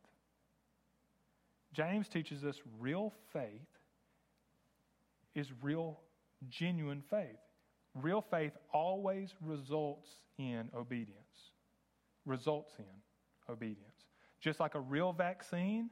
James 1.75 2.07
teaches 2.07 2.45
us 2.45 2.61
real 2.79 3.13
faith 3.33 3.67
is 5.35 5.51
real, 5.61 5.99
genuine 6.49 7.03
faith. 7.09 7.37
Real 7.93 8.21
faith 8.21 8.53
always 8.73 9.35
results 9.41 10.07
in 10.37 10.69
obedience. 10.73 11.51
Results 12.25 12.73
in 12.79 13.53
obedience. 13.53 14.05
Just 14.39 14.61
like 14.61 14.75
a 14.75 14.79
real 14.79 15.11
vaccine, 15.11 15.89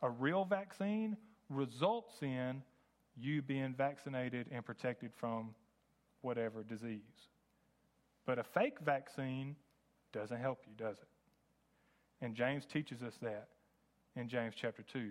a 0.00 0.08
real 0.08 0.46
vaccine 0.46 1.16
results 1.50 2.14
in 2.22 2.62
you 3.14 3.42
being 3.42 3.74
vaccinated 3.74 4.46
and 4.50 4.64
protected 4.64 5.10
from 5.14 5.54
whatever 6.22 6.62
disease. 6.62 7.28
But 8.24 8.38
a 8.38 8.44
fake 8.44 8.78
vaccine 8.82 9.56
doesn't 10.12 10.40
help 10.40 10.60
you, 10.66 10.72
does 10.82 10.96
it? 10.96 12.24
And 12.24 12.34
James 12.34 12.64
teaches 12.64 13.02
us 13.02 13.14
that 13.20 13.48
in 14.16 14.28
James 14.28 14.54
chapter 14.56 14.82
2. 14.82 15.10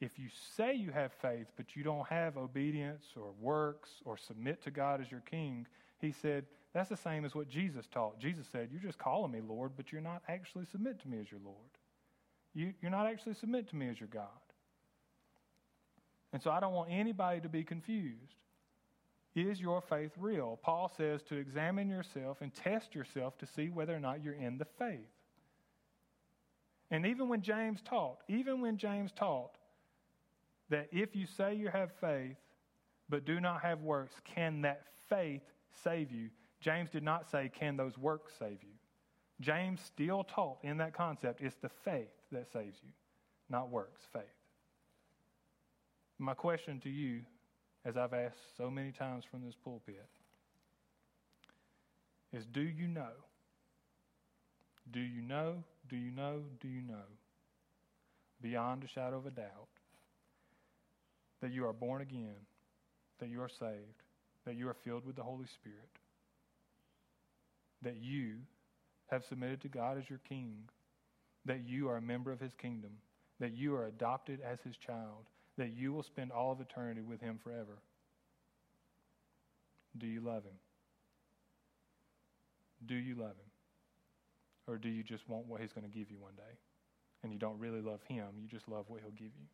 If 0.00 0.18
you 0.18 0.28
say 0.56 0.74
you 0.74 0.90
have 0.92 1.12
faith, 1.12 1.48
but 1.56 1.76
you 1.76 1.82
don't 1.82 2.06
have 2.08 2.36
obedience 2.36 3.04
or 3.16 3.32
works 3.40 3.90
or 4.04 4.16
submit 4.16 4.62
to 4.64 4.70
God 4.70 5.00
as 5.00 5.10
your 5.10 5.20
king, 5.20 5.66
he 6.00 6.12
said, 6.12 6.46
that's 6.72 6.88
the 6.88 6.96
same 6.96 7.24
as 7.24 7.34
what 7.34 7.48
Jesus 7.48 7.86
taught. 7.90 8.18
Jesus 8.18 8.46
said, 8.50 8.68
You're 8.70 8.80
just 8.80 8.98
calling 8.98 9.32
me 9.32 9.40
Lord, 9.46 9.72
but 9.76 9.90
you're 9.90 10.00
not 10.00 10.22
actually 10.28 10.66
submit 10.66 11.00
to 11.02 11.08
me 11.08 11.18
as 11.20 11.30
your 11.30 11.40
Lord. 11.44 11.56
You, 12.54 12.74
you're 12.80 12.90
not 12.90 13.06
actually 13.06 13.34
submit 13.34 13.68
to 13.70 13.76
me 13.76 13.88
as 13.88 13.98
your 13.98 14.08
God. 14.08 14.26
And 16.32 16.40
so 16.40 16.50
I 16.50 16.60
don't 16.60 16.72
want 16.72 16.90
anybody 16.92 17.40
to 17.40 17.48
be 17.48 17.64
confused. 17.64 18.34
Is 19.34 19.60
your 19.60 19.80
faith 19.80 20.12
real? 20.18 20.58
Paul 20.62 20.92
says 20.96 21.22
to 21.24 21.36
examine 21.36 21.88
yourself 21.88 22.38
and 22.40 22.52
test 22.54 22.94
yourself 22.94 23.36
to 23.38 23.46
see 23.46 23.68
whether 23.68 23.94
or 23.94 24.00
not 24.00 24.22
you're 24.22 24.34
in 24.34 24.58
the 24.58 24.66
faith. 24.78 24.98
And 26.90 27.06
even 27.06 27.28
when 27.28 27.42
James 27.42 27.80
taught, 27.82 28.18
even 28.28 28.60
when 28.60 28.76
James 28.76 29.12
taught 29.12 29.56
that 30.70 30.88
if 30.92 31.14
you 31.14 31.26
say 31.26 31.54
you 31.54 31.68
have 31.68 31.90
faith 32.00 32.36
but 33.08 33.24
do 33.24 33.40
not 33.40 33.62
have 33.62 33.80
works, 33.80 34.14
can 34.24 34.62
that 34.62 34.82
faith 35.08 35.42
save 35.84 36.12
you? 36.12 36.30
James 36.60 36.90
did 36.90 37.02
not 37.02 37.28
say, 37.28 37.50
can 37.52 37.76
those 37.76 37.96
works 37.98 38.32
save 38.38 38.62
you? 38.62 38.74
James 39.40 39.80
still 39.80 40.24
taught 40.24 40.58
in 40.62 40.76
that 40.78 40.94
concept 40.94 41.40
it's 41.40 41.56
the 41.56 41.70
faith 41.84 42.10
that 42.30 42.52
saves 42.52 42.78
you, 42.82 42.90
not 43.48 43.70
works, 43.70 44.02
faith. 44.12 44.22
My 46.18 46.34
question 46.34 46.78
to 46.80 46.90
you, 46.90 47.22
as 47.84 47.96
I've 47.96 48.12
asked 48.12 48.56
so 48.58 48.70
many 48.70 48.92
times 48.92 49.24
from 49.24 49.42
this 49.44 49.54
pulpit, 49.64 50.06
is 52.32 52.44
do 52.46 52.60
you 52.60 52.86
know? 52.86 53.12
Do 54.90 55.00
you 55.00 55.22
know? 55.22 55.64
Do 55.90 55.96
you 55.96 56.12
know? 56.12 56.42
Do 56.60 56.68
you 56.68 56.82
know? 56.82 57.04
Beyond 58.40 58.84
a 58.84 58.88
shadow 58.88 59.18
of 59.18 59.26
a 59.26 59.30
doubt 59.30 59.68
that 61.42 61.52
you 61.52 61.66
are 61.66 61.72
born 61.72 62.00
again, 62.00 62.46
that 63.18 63.28
you 63.28 63.42
are 63.42 63.48
saved, 63.48 64.02
that 64.46 64.54
you 64.54 64.68
are 64.68 64.76
filled 64.84 65.04
with 65.04 65.16
the 65.16 65.22
Holy 65.22 65.46
Spirit, 65.46 65.90
that 67.82 67.96
you 67.96 68.36
have 69.10 69.24
submitted 69.28 69.60
to 69.62 69.68
God 69.68 69.98
as 69.98 70.08
your 70.08 70.20
king, 70.28 70.54
that 71.44 71.66
you 71.66 71.88
are 71.88 71.96
a 71.96 72.02
member 72.02 72.30
of 72.30 72.40
his 72.40 72.52
kingdom, 72.54 72.90
that 73.40 73.52
you 73.52 73.74
are 73.74 73.86
adopted 73.86 74.40
as 74.40 74.58
his 74.64 74.76
child, 74.76 75.26
that 75.58 75.72
you 75.72 75.92
will 75.92 76.02
spend 76.02 76.30
all 76.30 76.52
of 76.52 76.60
eternity 76.60 77.00
with 77.00 77.20
him 77.20 77.38
forever. 77.42 77.78
Do 79.98 80.06
you 80.06 80.20
love 80.20 80.44
him? 80.44 80.58
Do 82.86 82.94
you 82.94 83.14
love 83.16 83.30
him? 83.30 83.49
Or 84.70 84.78
do 84.78 84.88
you 84.88 85.02
just 85.02 85.28
want 85.28 85.46
what 85.46 85.60
he's 85.60 85.72
going 85.72 85.90
to 85.90 85.98
give 85.98 86.12
you 86.12 86.18
one 86.20 86.34
day? 86.36 86.56
And 87.24 87.32
you 87.32 87.38
don't 87.40 87.58
really 87.58 87.80
love 87.80 88.00
him, 88.08 88.26
you 88.40 88.46
just 88.48 88.68
love 88.68 88.84
what 88.86 89.00
he'll 89.00 89.10
give 89.10 89.32
you. 89.36 89.48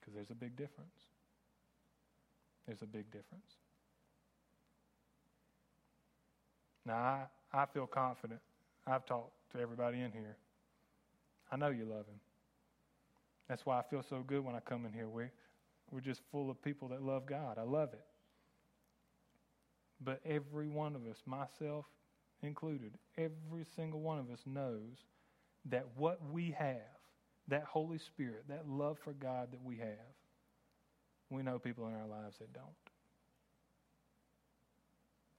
Because 0.00 0.14
there's 0.14 0.30
a 0.30 0.34
big 0.34 0.56
difference. 0.56 0.98
There's 2.66 2.82
a 2.82 2.86
big 2.86 3.06
difference. 3.12 3.54
Now, 6.84 6.96
I, 6.96 7.26
I 7.52 7.66
feel 7.66 7.86
confident. 7.86 8.40
I've 8.84 9.06
talked 9.06 9.32
to 9.52 9.60
everybody 9.60 10.00
in 10.00 10.10
here. 10.10 10.36
I 11.50 11.56
know 11.56 11.68
you 11.68 11.84
love 11.84 12.06
him. 12.06 12.20
That's 13.48 13.64
why 13.64 13.78
I 13.78 13.82
feel 13.88 14.02
so 14.08 14.24
good 14.26 14.44
when 14.44 14.56
I 14.56 14.60
come 14.60 14.84
in 14.86 14.92
here. 14.92 15.08
We're, 15.08 15.30
we're 15.92 16.00
just 16.00 16.20
full 16.32 16.50
of 16.50 16.60
people 16.62 16.88
that 16.88 17.02
love 17.02 17.26
God. 17.26 17.58
I 17.58 17.62
love 17.62 17.90
it. 17.92 18.04
But 20.00 20.20
every 20.26 20.66
one 20.66 20.96
of 20.96 21.06
us, 21.06 21.18
myself 21.26 21.86
included, 22.42 22.92
every 23.16 23.64
single 23.76 24.00
one 24.00 24.18
of 24.18 24.30
us 24.30 24.40
knows 24.46 25.04
that 25.66 25.86
what 25.96 26.20
we 26.30 26.54
have, 26.58 26.76
that 27.48 27.64
Holy 27.64 27.98
Spirit, 27.98 28.44
that 28.48 28.68
love 28.68 28.98
for 29.02 29.12
God 29.12 29.48
that 29.52 29.62
we 29.64 29.76
have, 29.76 30.14
we 31.30 31.42
know 31.42 31.58
people 31.58 31.88
in 31.88 31.94
our 31.94 32.06
lives 32.06 32.38
that 32.38 32.52
don't. 32.52 32.64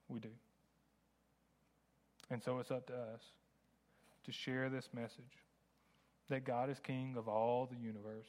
We 0.10 0.20
do. 0.20 0.30
And 2.30 2.44
so 2.44 2.60
it's 2.60 2.72
up 2.72 2.88
to 2.88 2.94
us 2.94 3.22
to 4.26 4.32
share 4.32 4.70
this 4.70 4.90
message 4.94 5.44
that 6.30 6.44
God 6.46 6.70
is 6.70 6.78
king 6.80 7.16
of 7.18 7.30
all 7.30 7.66
the 7.72 7.78
universe, 7.78 8.28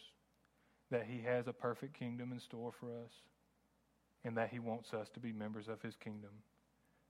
that 0.91 1.05
he 1.05 1.21
has 1.23 1.49
a 1.49 1.53
perfect 1.53 1.99
kingdom 1.99 2.33
in 2.33 2.39
store 2.39 2.73
for 2.79 2.87
us, 2.87 3.11
and 4.25 4.37
that 4.37 4.51
he 4.51 4.61
wants 4.61 4.93
us 4.93 5.09
to 5.14 5.21
be 5.21 5.33
members 5.33 5.69
of 5.69 5.83
his 5.83 5.97
kingdom 5.97 6.31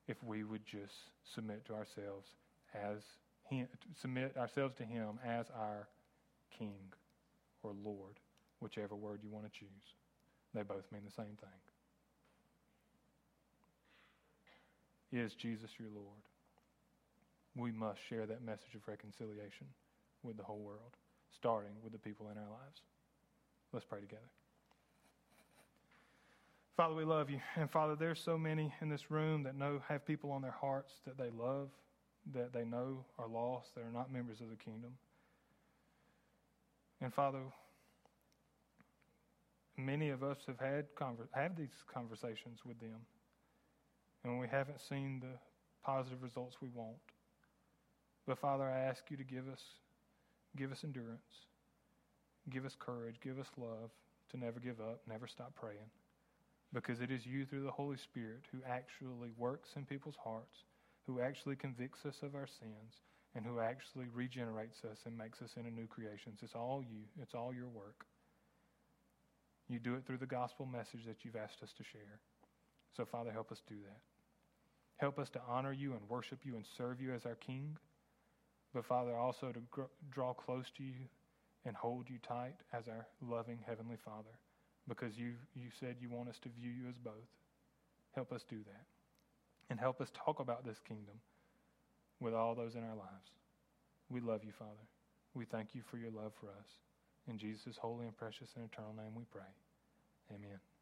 if 0.08 0.16
we 0.24 0.42
would 0.42 0.64
just 0.66 0.94
submit 1.34 1.64
to 1.66 1.74
ourselves 1.74 2.26
as 2.74 2.98
him, 3.44 3.68
submit 4.00 4.36
ourselves 4.36 4.74
to 4.78 4.84
him 4.84 5.18
as 5.24 5.46
our 5.54 5.86
king 6.58 6.80
or 7.62 7.72
lord, 7.84 8.18
whichever 8.60 8.96
word 8.96 9.20
you 9.22 9.30
want 9.30 9.44
to 9.44 9.58
choose. 9.58 9.94
They 10.54 10.62
both 10.62 10.90
mean 10.90 11.02
the 11.04 11.12
same 11.12 11.36
thing. 11.40 11.60
Is 15.12 15.34
Jesus 15.34 15.70
your 15.78 15.88
Lord? 15.94 16.24
We 17.56 17.72
must 17.72 17.98
share 18.08 18.26
that 18.26 18.44
message 18.44 18.74
of 18.74 18.86
reconciliation 18.86 19.66
with 20.22 20.36
the 20.36 20.42
whole 20.42 20.58
world, 20.58 20.96
starting 21.34 21.72
with 21.82 21.92
the 21.92 21.98
people 21.98 22.28
in 22.30 22.36
our 22.36 22.50
lives. 22.50 22.80
Let's 23.72 23.86
pray 23.86 24.00
together. 24.00 24.28
Father, 26.78 26.94
we 26.94 27.04
love 27.04 27.28
you. 27.28 27.40
And 27.56 27.68
Father, 27.68 27.96
there's 27.96 28.20
so 28.20 28.38
many 28.38 28.72
in 28.80 28.88
this 28.88 29.10
room 29.10 29.42
that 29.42 29.56
know 29.56 29.82
have 29.88 30.06
people 30.06 30.30
on 30.30 30.42
their 30.42 30.52
hearts 30.52 30.92
that 31.06 31.18
they 31.18 31.28
love, 31.36 31.70
that 32.32 32.52
they 32.52 32.64
know 32.64 33.04
are 33.18 33.26
lost, 33.26 33.74
that 33.74 33.80
are 33.80 33.90
not 33.90 34.12
members 34.12 34.40
of 34.40 34.48
the 34.48 34.54
kingdom. 34.54 34.92
And 37.00 37.12
Father, 37.12 37.40
many 39.76 40.10
of 40.10 40.22
us 40.22 40.38
have 40.46 40.60
had 40.60 40.94
conver- 40.94 41.26
have 41.32 41.56
these 41.56 41.82
conversations 41.92 42.60
with 42.64 42.78
them, 42.78 43.00
and 44.22 44.38
we 44.38 44.46
haven't 44.46 44.80
seen 44.80 45.18
the 45.18 45.36
positive 45.82 46.22
results 46.22 46.58
we 46.62 46.68
want. 46.68 46.96
But 48.24 48.38
Father, 48.38 48.70
I 48.70 48.78
ask 48.78 49.02
you 49.10 49.16
to 49.16 49.24
give 49.24 49.48
us 49.48 49.64
give 50.56 50.70
us 50.70 50.84
endurance, 50.84 51.46
give 52.50 52.64
us 52.64 52.76
courage, 52.78 53.16
give 53.20 53.40
us 53.40 53.48
love 53.56 53.90
to 54.30 54.36
never 54.36 54.60
give 54.60 54.80
up, 54.80 55.00
never 55.08 55.26
stop 55.26 55.56
praying 55.56 55.90
because 56.72 57.00
it 57.00 57.10
is 57.10 57.24
you 57.24 57.46
through 57.46 57.64
the 57.64 57.70
Holy 57.70 57.96
Spirit 57.96 58.42
who 58.52 58.58
actually 58.68 59.30
works 59.36 59.70
in 59.76 59.84
people's 59.84 60.18
hearts, 60.22 60.64
who 61.06 61.20
actually 61.20 61.56
convicts 61.56 62.04
us 62.04 62.16
of 62.22 62.34
our 62.34 62.46
sins, 62.46 63.00
and 63.34 63.44
who 63.44 63.60
actually 63.60 64.06
regenerates 64.12 64.84
us 64.90 64.98
and 65.06 65.16
makes 65.16 65.40
us 65.40 65.50
into 65.56 65.70
new 65.70 65.86
creations. 65.86 66.40
It's 66.42 66.54
all 66.54 66.82
you, 66.82 67.04
it's 67.22 67.34
all 67.34 67.52
your 67.54 67.68
work. 67.68 68.04
You 69.68 69.78
do 69.78 69.94
it 69.94 70.06
through 70.06 70.18
the 70.18 70.26
gospel 70.26 70.66
message 70.66 71.04
that 71.06 71.24
you've 71.24 71.36
asked 71.36 71.62
us 71.62 71.72
to 71.76 71.84
share. 71.84 72.20
So, 72.96 73.04
Father, 73.04 73.30
help 73.30 73.52
us 73.52 73.62
do 73.68 73.76
that. 73.84 74.00
Help 74.96 75.18
us 75.18 75.30
to 75.30 75.40
honor 75.46 75.72
you 75.72 75.92
and 75.92 76.00
worship 76.08 76.40
you 76.42 76.56
and 76.56 76.64
serve 76.76 77.00
you 77.00 77.14
as 77.14 77.26
our 77.26 77.36
King. 77.36 77.76
But, 78.74 78.86
Father, 78.86 79.16
also 79.16 79.52
to 79.52 79.60
draw 80.10 80.32
close 80.32 80.66
to 80.76 80.82
you 80.82 81.06
and 81.64 81.76
hold 81.76 82.08
you 82.08 82.16
tight 82.26 82.56
as 82.72 82.88
our 82.88 83.06
loving 83.20 83.58
Heavenly 83.66 83.96
Father 84.04 84.38
because 84.88 85.16
you, 85.18 85.32
you 85.54 85.68
said 85.78 85.96
you 86.00 86.08
want 86.08 86.28
us 86.28 86.38
to 86.42 86.48
view 86.48 86.70
you 86.70 86.88
as 86.88 86.96
both. 86.96 87.28
Help 88.14 88.32
us 88.32 88.42
do 88.48 88.56
that. 88.66 88.84
And 89.70 89.78
help 89.78 90.00
us 90.00 90.08
talk 90.24 90.40
about 90.40 90.64
this 90.64 90.78
kingdom 90.86 91.20
with 92.20 92.34
all 92.34 92.54
those 92.54 92.74
in 92.74 92.82
our 92.82 92.96
lives. 92.96 93.30
We 94.08 94.20
love 94.20 94.42
you, 94.44 94.52
Father. 94.58 94.86
We 95.34 95.44
thank 95.44 95.74
you 95.74 95.82
for 95.90 95.98
your 95.98 96.10
love 96.10 96.32
for 96.40 96.46
us. 96.46 96.70
In 97.28 97.38
Jesus' 97.38 97.76
holy 97.78 98.06
and 98.06 98.16
precious 98.16 98.48
and 98.56 98.64
eternal 98.64 98.94
name 98.96 99.14
we 99.14 99.24
pray. 99.30 99.52
Amen. 100.34 100.77